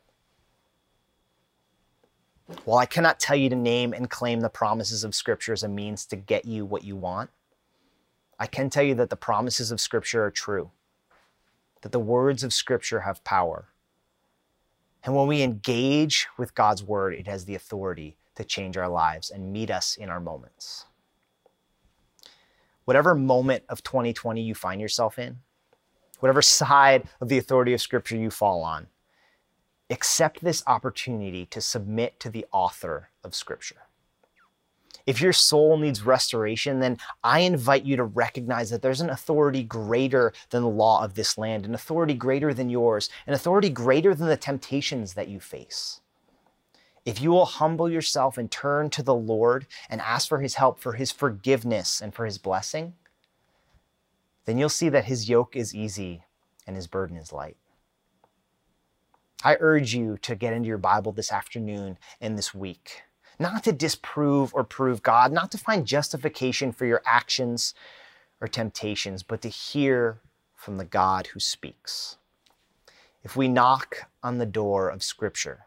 While 2.64 2.78
I 2.78 2.86
cannot 2.86 3.20
tell 3.20 3.36
you 3.36 3.48
to 3.48 3.56
name 3.56 3.92
and 3.92 4.10
claim 4.10 4.40
the 4.40 4.48
promises 4.48 5.04
of 5.04 5.14
Scripture 5.14 5.52
as 5.52 5.62
a 5.62 5.68
means 5.68 6.04
to 6.06 6.16
get 6.16 6.44
you 6.44 6.64
what 6.64 6.84
you 6.84 6.96
want, 6.96 7.30
I 8.38 8.46
can 8.46 8.70
tell 8.70 8.82
you 8.82 8.94
that 8.96 9.10
the 9.10 9.16
promises 9.16 9.70
of 9.70 9.80
Scripture 9.80 10.24
are 10.24 10.30
true 10.30 10.70
that 11.82 11.92
the 11.92 11.98
words 11.98 12.44
of 12.44 12.52
Scripture 12.52 13.00
have 13.00 13.24
power. 13.24 13.68
And 15.02 15.14
when 15.16 15.26
we 15.26 15.42
engage 15.42 16.28
with 16.36 16.54
God's 16.54 16.82
word, 16.82 17.14
it 17.14 17.26
has 17.26 17.44
the 17.44 17.54
authority 17.54 18.16
to 18.34 18.44
change 18.44 18.76
our 18.76 18.88
lives 18.88 19.30
and 19.30 19.52
meet 19.52 19.70
us 19.70 19.96
in 19.96 20.08
our 20.08 20.20
moments. 20.20 20.86
Whatever 22.84 23.14
moment 23.14 23.64
of 23.68 23.82
2020 23.82 24.42
you 24.42 24.54
find 24.54 24.80
yourself 24.80 25.18
in, 25.18 25.38
whatever 26.20 26.42
side 26.42 27.08
of 27.20 27.28
the 27.28 27.38
authority 27.38 27.72
of 27.72 27.80
Scripture 27.80 28.16
you 28.16 28.30
fall 28.30 28.62
on, 28.62 28.88
accept 29.88 30.42
this 30.42 30.62
opportunity 30.66 31.46
to 31.46 31.60
submit 31.60 32.20
to 32.20 32.30
the 32.30 32.46
author 32.52 33.10
of 33.24 33.34
Scripture. 33.34 33.82
If 35.06 35.20
your 35.20 35.32
soul 35.32 35.76
needs 35.78 36.04
restoration, 36.04 36.80
then 36.80 36.98
I 37.24 37.40
invite 37.40 37.84
you 37.84 37.96
to 37.96 38.04
recognize 38.04 38.70
that 38.70 38.82
there's 38.82 39.00
an 39.00 39.10
authority 39.10 39.62
greater 39.62 40.32
than 40.50 40.62
the 40.62 40.68
law 40.68 41.04
of 41.04 41.14
this 41.14 41.38
land, 41.38 41.64
an 41.64 41.74
authority 41.74 42.14
greater 42.14 42.52
than 42.52 42.70
yours, 42.70 43.08
an 43.26 43.34
authority 43.34 43.70
greater 43.70 44.14
than 44.14 44.28
the 44.28 44.36
temptations 44.36 45.14
that 45.14 45.28
you 45.28 45.40
face. 45.40 46.00
If 47.04 47.20
you 47.20 47.30
will 47.30 47.46
humble 47.46 47.88
yourself 47.88 48.36
and 48.36 48.50
turn 48.50 48.90
to 48.90 49.02
the 49.02 49.14
Lord 49.14 49.66
and 49.88 50.00
ask 50.00 50.28
for 50.28 50.40
his 50.40 50.56
help, 50.56 50.80
for 50.80 50.92
his 50.92 51.10
forgiveness, 51.10 52.00
and 52.00 52.14
for 52.14 52.26
his 52.26 52.38
blessing, 52.38 52.94
then 54.44 54.58
you'll 54.58 54.68
see 54.68 54.88
that 54.90 55.06
his 55.06 55.28
yoke 55.28 55.56
is 55.56 55.74
easy 55.74 56.24
and 56.66 56.76
his 56.76 56.86
burden 56.86 57.16
is 57.16 57.32
light. 57.32 57.56
I 59.42 59.56
urge 59.60 59.94
you 59.94 60.18
to 60.18 60.34
get 60.34 60.52
into 60.52 60.68
your 60.68 60.78
Bible 60.78 61.12
this 61.12 61.32
afternoon 61.32 61.96
and 62.20 62.36
this 62.36 62.54
week 62.54 63.02
not 63.40 63.64
to 63.64 63.72
disprove 63.72 64.54
or 64.54 64.62
prove 64.62 65.02
God, 65.02 65.32
not 65.32 65.50
to 65.52 65.58
find 65.58 65.86
justification 65.86 66.72
for 66.72 66.84
your 66.84 67.02
actions 67.06 67.74
or 68.40 68.46
temptations, 68.46 69.22
but 69.22 69.40
to 69.42 69.48
hear 69.48 70.20
from 70.54 70.76
the 70.76 70.84
God 70.84 71.28
who 71.28 71.40
speaks. 71.40 72.18
If 73.22 73.36
we 73.36 73.48
knock 73.48 74.08
on 74.22 74.38
the 74.38 74.46
door 74.46 74.90
of 74.90 75.02
Scripture, 75.02 75.64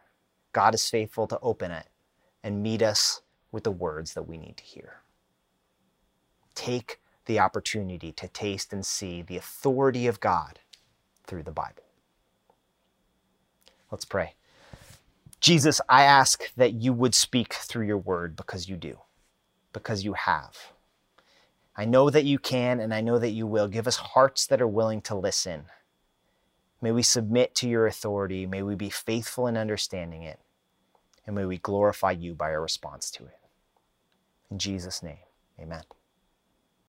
God 0.53 0.75
is 0.75 0.89
faithful 0.89 1.25
to 1.27 1.39
open 1.41 1.71
it 1.71 1.87
and 2.43 2.61
meet 2.61 2.83
us 2.83 3.21
with 3.51 3.63
the 3.63 3.71
words 3.71 4.13
that 4.13 4.27
we 4.27 4.37
need 4.37 4.57
to 4.57 4.63
hear. 4.63 5.01
Take 6.53 6.99
the 7.25 7.39
opportunity 7.39 8.11
to 8.11 8.27
taste 8.27 8.71
and 8.71 8.85
see 8.85 9.21
the 9.21 9.37
authority 9.37 10.05
of 10.05 10.19
God 10.19 10.59
through 11.25 11.43
the 11.43 11.51
Bible. 11.51 11.83
Let's 13.91 14.05
pray. 14.05 14.35
Jesus, 15.43 15.81
I 15.89 16.03
ask 16.03 16.53
that 16.55 16.71
you 16.71 16.93
would 16.93 17.13
speak 17.13 17.53
through 17.53 17.85
your 17.85 17.97
word 17.97 18.37
because 18.37 18.69
you 18.69 18.77
do, 18.77 18.99
because 19.73 20.05
you 20.05 20.13
have. 20.13 20.71
I 21.75 21.83
know 21.83 22.09
that 22.09 22.23
you 22.23 22.39
can 22.39 22.79
and 22.79 22.93
I 22.93 23.01
know 23.01 23.19
that 23.19 23.31
you 23.31 23.45
will. 23.45 23.67
Give 23.67 23.85
us 23.85 23.97
hearts 23.97 24.47
that 24.47 24.61
are 24.61 24.67
willing 24.67 25.01
to 25.01 25.15
listen. 25.15 25.65
May 26.81 26.93
we 26.93 27.03
submit 27.03 27.55
to 27.55 27.67
your 27.67 27.85
authority. 27.85 28.45
May 28.45 28.63
we 28.63 28.75
be 28.75 28.89
faithful 28.89 29.47
in 29.47 29.57
understanding 29.57 30.23
it. 30.23 30.39
And 31.27 31.35
may 31.35 31.43
we 31.43 31.57
glorify 31.57 32.11
you 32.11 32.33
by 32.35 32.51
our 32.51 32.61
response 32.61 33.11
to 33.11 33.25
it. 33.25 33.39
In 34.49 34.59
Jesus' 34.59 35.03
name, 35.03 35.25
amen. 35.59 35.83